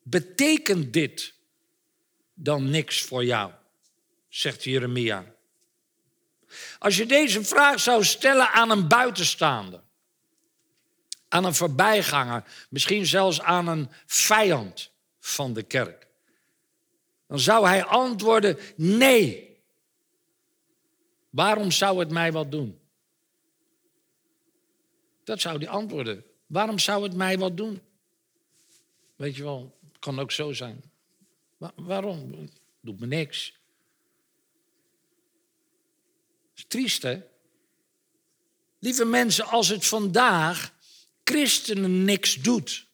Betekent 0.03 0.93
dit 0.93 1.35
dan 2.35 2.71
niks 2.71 3.03
voor 3.03 3.25
jou? 3.25 3.53
Zegt 4.29 4.65
Jeremia. 4.65 5.35
Als 6.79 6.97
je 6.97 7.07
deze 7.07 7.45
vraag 7.45 7.81
zou 7.81 8.05
stellen 8.05 8.51
aan 8.51 8.71
een 8.71 8.89
buitenstaander 8.89 9.81
aan 11.33 11.45
een 11.45 11.55
voorbijganger, 11.55 12.45
misschien 12.69 13.07
zelfs 13.07 13.41
aan 13.41 13.67
een 13.67 13.89
vijand 14.07 14.91
van 15.19 15.53
de 15.53 15.63
kerk. 15.63 16.07
Dan 17.27 17.41
zou 17.41 17.67
hij 17.67 17.85
antwoorden: 17.85 18.59
nee. 18.77 19.61
Waarom 21.31 21.71
zou 21.71 21.99
het 21.99 22.11
mij 22.11 22.33
wat 22.33 22.51
doen? 22.51 22.79
Dat 25.25 25.41
zou 25.41 25.59
hij 25.59 25.69
antwoorden. 25.69 26.25
Waarom 26.47 26.79
zou 26.79 27.03
het 27.03 27.15
mij 27.15 27.39
wat 27.39 27.57
doen? 27.57 27.81
Weet 29.17 29.37
je 29.37 29.43
wel, 29.43 29.79
het 29.89 29.99
kan 29.99 30.19
ook 30.19 30.33
zo 30.33 30.53
zijn. 30.53 30.83
waarom? 31.77 32.49
Doet 32.81 33.01
me 33.01 33.07
niks. 33.07 33.61
is 36.55 36.65
triest, 36.69 37.03
hè? 37.03 37.23
Lieve 38.79 39.05
mensen, 39.05 39.47
als 39.47 39.69
het 39.69 39.87
vandaag 39.87 40.73
christenen 41.33 42.05
niks 42.05 42.35
doet. 42.35 42.87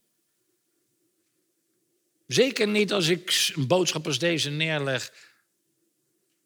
Zeker 2.27 2.68
niet 2.68 2.92
als 2.92 3.09
ik 3.09 3.53
een 3.55 3.66
boodschap 3.66 4.07
als 4.07 4.18
deze 4.18 4.51
neerleg. 4.51 5.12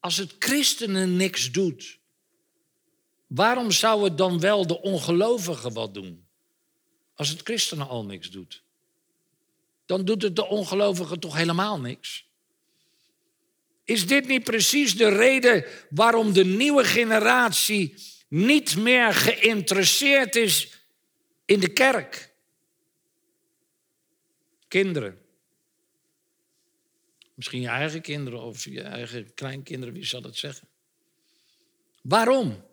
Als 0.00 0.16
het 0.16 0.34
christenen 0.38 1.16
niks 1.16 1.50
doet, 1.50 1.98
waarom 3.26 3.70
zou 3.70 4.04
het 4.04 4.18
dan 4.18 4.40
wel 4.40 4.66
de 4.66 4.80
ongelovigen 4.80 5.72
wat 5.72 5.94
doen? 5.94 6.24
Als 7.14 7.28
het 7.28 7.40
christenen 7.42 7.88
al 7.88 8.04
niks 8.04 8.30
doet. 8.30 8.62
Dan 9.86 10.04
doet 10.04 10.22
het 10.22 10.36
de 10.36 10.46
ongelovigen 10.46 11.20
toch 11.20 11.36
helemaal 11.36 11.80
niks. 11.80 12.26
Is 13.84 14.06
dit 14.06 14.26
niet 14.26 14.44
precies 14.44 14.96
de 14.96 15.08
reden 15.08 15.64
waarom 15.90 16.32
de 16.32 16.44
nieuwe 16.44 16.84
generatie 16.84 17.94
niet 18.28 18.76
meer 18.76 19.14
geïnteresseerd 19.14 20.36
is 20.36 20.71
in 21.44 21.60
de 21.60 21.72
kerk. 21.72 22.34
Kinderen. 24.68 25.20
Misschien 27.34 27.60
je 27.60 27.68
eigen 27.68 28.00
kinderen 28.00 28.42
of 28.42 28.64
je 28.64 28.82
eigen 28.82 29.34
kleinkinderen, 29.34 29.94
wie 29.94 30.04
zal 30.04 30.20
dat 30.20 30.36
zeggen? 30.36 30.68
Waarom? 32.02 32.64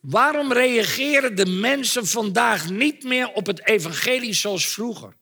Waarom 0.00 0.52
reageren 0.52 1.36
de 1.36 1.46
mensen 1.46 2.06
vandaag 2.06 2.70
niet 2.70 3.02
meer 3.02 3.32
op 3.32 3.46
het 3.46 3.66
evangelie 3.66 4.32
zoals 4.32 4.68
vroeger? 4.68 5.16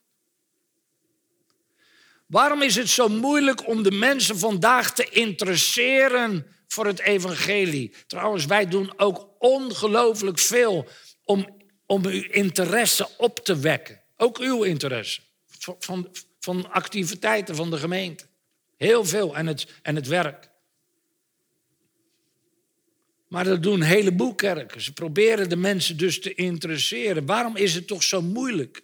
Waarom 2.27 2.63
is 2.63 2.75
het 2.75 2.89
zo 2.89 3.09
moeilijk 3.09 3.67
om 3.69 3.83
de 3.83 3.91
mensen 3.91 4.39
vandaag 4.39 4.95
te 4.95 5.09
interesseren 5.09 6.47
voor 6.67 6.87
het 6.87 7.01
evangelie? 7.01 7.95
Trouwens, 8.07 8.47
wij 8.47 8.69
doen 8.69 8.99
ook 8.99 9.29
ongelooflijk 9.39 10.39
veel 10.39 10.89
om 11.25 11.62
om 11.93 12.05
uw 12.07 12.23
interesse 12.31 13.09
op 13.17 13.39
te 13.39 13.59
wekken. 13.59 14.01
Ook 14.17 14.39
uw 14.39 14.63
interesse. 14.63 15.21
Van, 15.79 16.11
van 16.41 16.71
activiteiten 16.71 17.57
van 17.57 17.71
de 17.71 17.77
gemeente. 17.77 18.25
Heel 18.77 19.05
veel 19.05 19.37
en 19.37 19.47
het, 19.47 19.67
en 19.83 19.95
het 19.95 20.07
werk. 20.07 20.51
Maar 23.29 23.45
dat 23.45 23.63
doen 23.63 23.75
een 23.75 23.83
heleboel 23.83 24.35
kerken. 24.35 24.81
Ze 24.81 24.93
proberen 24.93 25.49
de 25.49 25.57
mensen 25.57 25.97
dus 25.97 26.21
te 26.21 26.35
interesseren. 26.35 27.27
Waarom 27.27 27.57
is 27.57 27.75
het 27.75 27.87
toch 27.87 28.03
zo 28.03 28.23
moeilijk? 28.23 28.83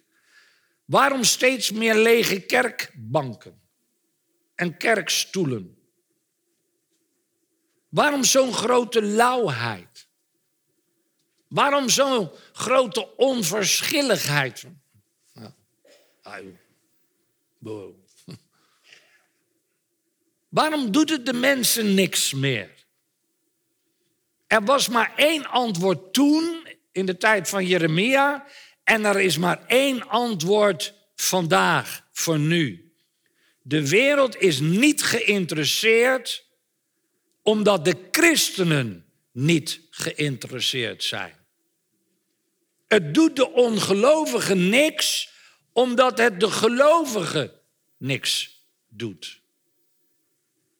Waarom 0.85 1.23
steeds 1.23 1.71
meer 1.71 1.95
lege 1.95 2.39
kerkbanken 2.39 3.59
en 4.55 4.77
kerkstoelen? 4.77 5.77
Waarom 7.89 8.23
zo'n 8.23 8.53
grote 8.53 9.01
lauwheid? 9.01 9.88
Waarom 11.49 11.89
zo'n 11.89 12.31
grote 12.53 13.15
onverschilligheid? 13.15 14.65
Waarom 20.49 20.91
doet 20.91 21.09
het 21.09 21.25
de 21.25 21.33
mensen 21.33 21.93
niks 21.93 22.33
meer? 22.33 22.71
Er 24.47 24.63
was 24.63 24.87
maar 24.87 25.13
één 25.15 25.45
antwoord 25.45 26.13
toen, 26.13 26.67
in 26.91 27.05
de 27.05 27.17
tijd 27.17 27.49
van 27.49 27.65
Jeremia, 27.65 28.45
en 28.83 29.05
er 29.05 29.19
is 29.19 29.37
maar 29.37 29.65
één 29.67 30.07
antwoord 30.07 30.93
vandaag, 31.15 32.07
voor 32.11 32.39
nu. 32.39 32.93
De 33.61 33.89
wereld 33.89 34.37
is 34.37 34.59
niet 34.59 35.03
geïnteresseerd 35.03 36.47
omdat 37.41 37.85
de 37.85 37.95
christenen 38.11 39.05
niet 39.31 39.81
geïnteresseerd 39.89 41.03
zijn. 41.03 41.38
Het 42.89 43.13
doet 43.13 43.35
de 43.35 43.51
ongelovigen 43.51 44.69
niks 44.69 45.33
omdat 45.71 46.17
het 46.17 46.39
de 46.39 46.51
gelovigen 46.51 47.51
niks 47.97 48.63
doet. 48.87 49.41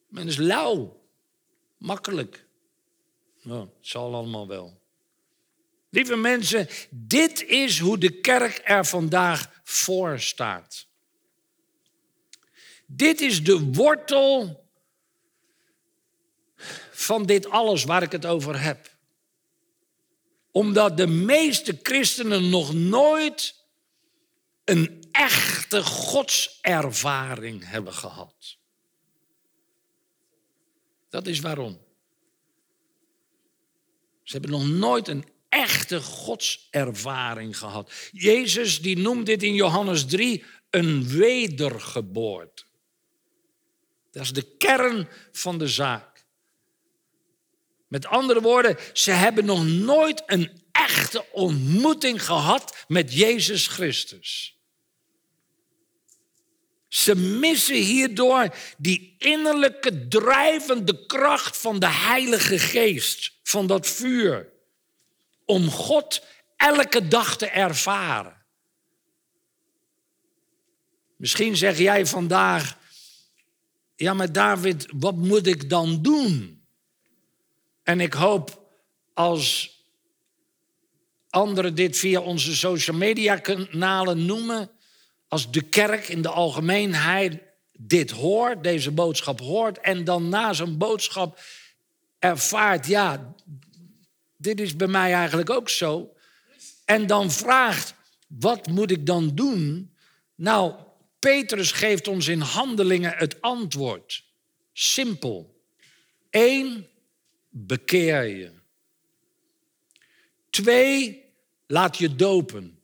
Men 0.08 0.28
is 0.28 0.38
lauw, 0.38 1.02
makkelijk. 1.78 2.46
Nou, 3.42 3.60
het 3.60 3.88
zal 3.88 4.14
allemaal 4.16 4.48
wel. 4.48 4.82
Lieve 5.90 6.16
mensen, 6.16 6.68
dit 6.90 7.44
is 7.44 7.80
hoe 7.80 7.98
de 7.98 8.20
kerk 8.20 8.62
er 8.64 8.86
vandaag 8.86 9.62
voor 9.64 10.20
staat. 10.20 10.88
Dit 12.86 13.22
is 13.22 13.44
de 13.44 13.60
wortel 13.60 14.64
van 16.92 17.26
dit 17.26 17.50
alles 17.50 17.84
waar 17.84 18.04
ik 18.04 18.12
het 18.12 18.26
over 18.26 18.62
heb. 18.62 18.98
Omdat 20.52 20.98
de 20.98 21.08
meeste 21.08 21.80
christenen 21.82 22.50
nog 22.50 22.74
nooit 22.74 23.56
een 24.64 25.08
echte 25.12 25.84
godservaring 25.84 27.70
hebben 27.70 27.94
gehad. 27.94 28.58
Dat 31.10 31.28
is 31.28 31.40
waarom. 31.40 31.80
Ze 34.24 34.32
hebben 34.32 34.52
nog 34.52 34.68
nooit 34.68 35.08
een 35.08 35.26
echte 35.50 36.02
godservaring 36.02 37.58
gehad. 37.58 37.92
Jezus 38.12 38.82
die 38.82 38.98
noemt 38.98 39.26
dit 39.26 39.44
in 39.44 39.54
Johannes 39.54 40.06
3 40.06 40.44
een 40.70 41.08
wedergeboorte. 41.08 42.64
Dat 44.12 44.24
is 44.24 44.34
de 44.34 44.56
kern 44.58 45.08
van 45.32 45.58
de 45.58 45.68
zaak. 45.68 46.09
Met 47.90 48.06
andere 48.06 48.42
woorden, 48.42 48.78
ze 48.94 49.12
hebben 49.12 49.46
nog 49.46 49.66
nooit 49.66 50.24
een 50.26 50.62
echte 50.72 51.26
ontmoeting 51.32 52.26
gehad 52.26 52.86
met 52.88 53.14
Jezus 53.14 53.68
Christus. 53.68 54.58
Ze 56.88 57.16
missen 57.16 57.76
hierdoor 57.76 58.56
die 58.78 59.16
innerlijke 59.18 60.08
drijvende 60.08 61.06
kracht 61.06 61.58
van 61.58 61.80
de 61.80 61.90
Heilige 61.90 62.60
Geest, 62.60 63.32
van 63.44 63.68
dat 63.68 63.88
vuur, 63.88 64.50
om 65.46 65.70
God 65.70 66.26
elke 66.56 67.08
dag 67.08 67.38
te 67.38 67.48
ervaren. 67.48 68.38
Misschien 71.16 71.58
zeg 71.58 71.78
jij 71.78 72.06
vandaag, 72.06 72.78
ja 73.96 74.14
maar 74.14 74.32
David, 74.32 74.88
wat 74.96 75.16
moet 75.16 75.48
ik 75.48 75.70
dan 75.70 76.02
doen? 76.02 76.59
En 77.90 78.00
ik 78.00 78.14
hoop 78.14 78.72
als 79.14 79.78
anderen 81.30 81.76
dit 81.76 81.98
via 81.98 82.22
onze 82.22 82.56
social 82.56 82.98
media 82.98 83.36
kanalen 83.36 84.26
noemen, 84.26 84.72
als 85.28 85.52
de 85.52 85.62
kerk 85.62 86.08
in 86.08 86.22
de 86.22 86.30
algemeenheid 86.30 87.42
dit 87.72 88.12
hoort, 88.12 88.64
deze 88.64 88.92
boodschap 88.92 89.40
hoort, 89.40 89.80
en 89.80 90.04
dan 90.04 90.30
na 90.30 90.54
zo'n 90.54 90.78
boodschap 90.78 91.40
ervaart, 92.20 92.88
ja, 92.88 93.36
dit 94.38 94.60
is 94.60 94.76
bij 94.76 94.88
mij 94.88 95.14
eigenlijk 95.14 95.50
ook 95.50 95.70
zo. 95.70 96.14
En 96.86 97.08
dan 97.08 97.32
vraagt, 97.32 97.94
wat 98.28 98.68
moet 98.68 98.92
ik 98.92 99.06
dan 99.06 99.36
doen? 99.36 99.94
Nou, 100.36 100.74
Petrus 101.20 101.72
geeft 101.72 102.08
ons 102.08 102.28
in 102.28 102.42
handelingen 102.42 103.14
het 103.18 103.42
antwoord. 103.42 104.24
Simpel. 104.74 105.62
Eén, 106.30 106.88
bekeer 107.50 108.24
je. 108.24 108.52
Twee, 110.50 111.24
laat 111.68 111.98
je 111.98 112.16
dopen. 112.16 112.80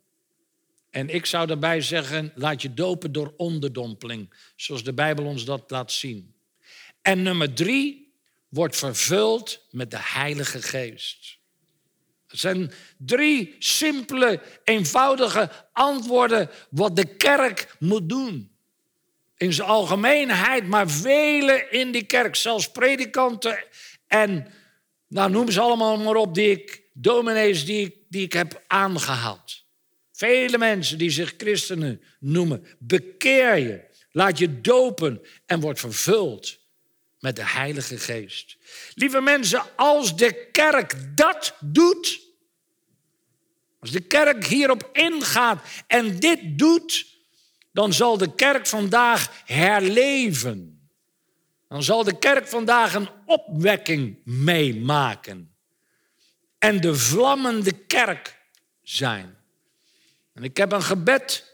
En 0.89 1.09
ik 1.09 1.25
zou 1.25 1.47
daarbij 1.47 1.81
zeggen, 1.81 2.31
laat 2.35 2.61
je 2.61 2.73
dopen 2.73 3.11
door 3.11 3.33
onderdompeling, 3.37 4.33
zoals 4.55 4.83
de 4.83 4.93
Bijbel 4.93 5.25
ons 5.25 5.45
dat 5.45 5.71
laat 5.71 5.91
zien. 5.91 6.35
En 7.01 7.21
nummer 7.21 7.53
drie, 7.53 8.05
wordt 8.55 8.77
vervuld 8.77 9.65
met 9.71 9.91
de 9.91 9.99
Heilige 9.99 10.61
Geest. 10.61 11.37
Het 12.27 12.39
zijn 12.39 12.71
drie 12.97 13.55
simpele, 13.59 14.41
eenvoudige 14.63 15.51
antwoorden 15.73 16.49
wat 16.69 16.95
de 16.95 17.15
kerk 17.15 17.75
moet 17.79 18.09
doen. 18.09 18.51
In 19.37 19.53
zijn 19.53 19.67
algemeenheid, 19.67 20.67
maar 20.67 20.89
velen 20.89 21.71
in 21.71 21.91
die 21.91 22.03
kerk, 22.03 22.35
zelfs 22.35 22.71
predikanten 22.71 23.63
en 24.21 24.47
nou, 25.07 25.31
noem 25.31 25.51
ze 25.51 25.61
allemaal 25.61 25.97
maar 25.97 26.15
op, 26.15 26.35
die 26.35 26.49
ik, 26.49 26.81
dominees 26.93 27.65
die 27.65 27.85
ik, 27.85 27.95
die 28.09 28.23
ik 28.23 28.33
heb 28.33 28.63
aangehaald. 28.67 29.63
Vele 30.11 30.57
mensen 30.57 30.97
die 30.97 31.09
zich 31.09 31.33
christenen 31.37 32.01
noemen. 32.19 32.65
Bekeer 32.79 33.57
je, 33.57 33.83
laat 34.11 34.37
je 34.37 34.61
dopen 34.61 35.21
en 35.45 35.59
word 35.59 35.79
vervuld 35.79 36.59
met 37.19 37.35
de 37.35 37.45
Heilige 37.45 37.97
Geest. 37.97 38.57
Lieve 38.93 39.21
mensen, 39.21 39.63
als 39.75 40.15
de 40.15 40.49
kerk 40.51 41.17
dat 41.17 41.55
doet, 41.59 42.21
als 43.79 43.91
de 43.91 44.01
kerk 44.01 44.45
hierop 44.45 44.89
ingaat 44.93 45.63
en 45.87 46.19
dit 46.19 46.39
doet, 46.43 47.05
dan 47.71 47.93
zal 47.93 48.17
de 48.17 48.35
kerk 48.35 48.67
vandaag 48.67 49.43
herleven. 49.45 50.74
Dan 51.67 51.83
zal 51.83 52.03
de 52.03 52.19
kerk 52.19 52.47
vandaag 52.47 52.93
een 52.93 53.09
opwekking 53.25 54.17
meemaken. 54.23 55.55
En 56.57 56.81
de 56.81 56.95
vlammende 56.95 57.71
kerk 57.71 58.37
zijn. 58.81 59.37
En 60.33 60.43
ik 60.43 60.57
heb 60.57 60.71
een 60.71 60.83
gebed 60.83 61.53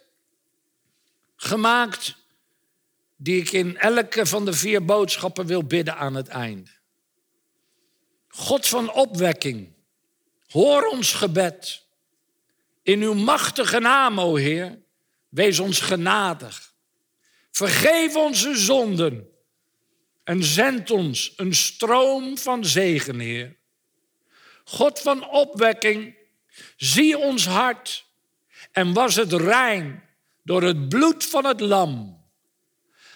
gemaakt 1.35 2.15
die 3.15 3.41
ik 3.41 3.51
in 3.51 3.77
elke 3.77 4.25
van 4.25 4.45
de 4.45 4.53
vier 4.53 4.85
boodschappen 4.85 5.45
wil 5.45 5.63
bidden 5.63 5.97
aan 5.97 6.15
het 6.15 6.27
einde. 6.27 6.69
God 8.27 8.67
van 8.67 8.93
opwekking, 8.93 9.73
hoor 10.47 10.87
ons 10.87 11.13
gebed. 11.13 11.85
In 12.83 13.01
uw 13.01 13.13
machtige 13.13 13.79
naam, 13.79 14.19
o 14.19 14.35
Heer, 14.35 14.79
wees 15.29 15.59
ons 15.59 15.79
genadig. 15.79 16.73
Vergeef 17.51 18.15
onze 18.15 18.55
zonden 18.55 19.29
en 20.31 20.43
zend 20.43 20.91
ons 20.91 21.33
een 21.35 21.53
stroom 21.53 22.37
van 22.37 22.65
zegen, 22.65 23.19
Heer. 23.19 23.55
God 24.63 24.99
van 24.99 25.29
opwekking, 25.29 26.15
zie 26.77 27.17
ons 27.17 27.45
hart 27.45 28.05
en 28.71 28.93
was 28.93 29.15
het 29.15 29.33
rein 29.33 30.03
door 30.43 30.63
het 30.63 30.89
bloed 30.89 31.25
van 31.25 31.45
het 31.45 31.59
lam. 31.59 32.23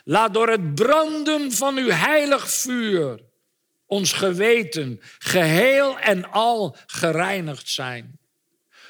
Laat 0.03 0.33
door 0.33 0.49
het 0.49 0.75
branden 0.75 1.51
van 1.51 1.77
uw 1.77 1.89
heilig 1.89 2.49
vuur 2.51 3.19
ons 3.85 4.13
geweten 4.13 4.99
geheel 5.17 5.99
en 5.99 6.31
al 6.31 6.77
gereinigd 6.85 7.69
zijn. 7.69 8.19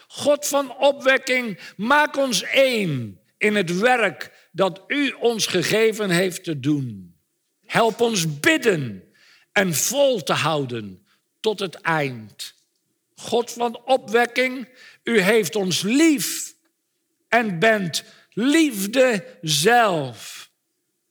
God 0.07 0.47
van 0.47 0.77
opwekking, 0.77 1.59
maak 1.77 2.17
ons 2.17 2.43
één 2.43 3.19
in 3.37 3.55
het 3.55 3.79
werk 3.79 4.47
dat 4.51 4.83
u 4.87 5.11
ons 5.11 5.47
gegeven 5.47 6.09
heeft 6.09 6.43
te 6.43 6.59
doen. 6.59 7.14
Help 7.75 8.01
ons 8.01 8.39
bidden 8.39 9.03
en 9.51 9.73
vol 9.73 10.23
te 10.23 10.33
houden 10.33 11.05
tot 11.39 11.59
het 11.59 11.75
eind. 11.75 12.53
God 13.15 13.51
van 13.51 13.81
opwekking, 13.85 14.67
u 15.03 15.19
heeft 15.19 15.55
ons 15.55 15.81
lief 15.81 16.53
en 17.29 17.59
bent 17.59 18.03
liefde 18.33 19.37
zelf. 19.41 20.49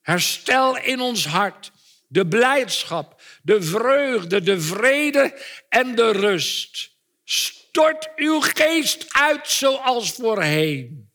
Herstel 0.01 0.79
in 0.79 1.01
ons 1.01 1.27
hart 1.27 1.73
de 2.09 2.27
blijdschap, 2.27 3.23
de 3.43 3.63
vreugde, 3.63 4.41
de 4.41 4.61
vrede 4.61 5.41
en 5.69 5.95
de 5.95 6.11
rust. 6.11 6.91
Stort 7.25 8.09
uw 8.17 8.41
geest 8.41 9.07
uit 9.09 9.49
zoals 9.49 10.13
voorheen 10.13 11.11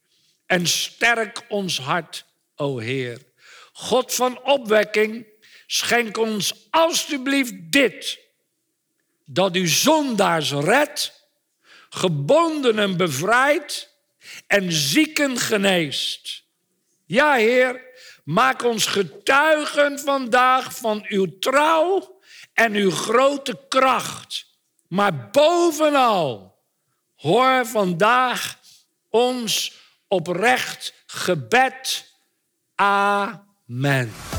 en 0.46 0.68
sterk 0.68 1.42
ons 1.48 1.80
hart, 1.80 2.26
o 2.56 2.78
Heer. 2.78 3.28
God 3.74 4.14
van 4.14 4.44
opwekking, 4.44 5.26
schenk 5.72 6.18
ons 6.18 6.54
alstublieft 6.70 7.54
dit, 7.72 8.20
dat 9.26 9.56
u 9.56 9.68
zondaars 9.68 10.52
redt, 10.52 11.28
gebondenen 11.90 12.98
bevrijdt 12.98 13.90
en 14.48 14.72
zieken 14.72 15.38
geneest. 15.38 16.44
Ja, 17.06 17.34
Heer, 17.36 17.82
maak 18.24 18.64
ons 18.64 18.86
getuigen 18.86 20.00
vandaag 20.00 20.78
van 20.78 21.06
uw 21.08 21.40
trouw 21.40 22.22
en 22.54 22.74
uw 22.74 22.92
grote 22.92 23.66
kracht. 23.68 24.46
Maar 24.88 25.30
bovenal, 25.30 26.58
hoor 27.16 27.66
vandaag 27.66 28.60
ons 29.10 29.74
oprecht 30.08 30.94
gebed. 31.06 32.14
Amen. 32.76 34.39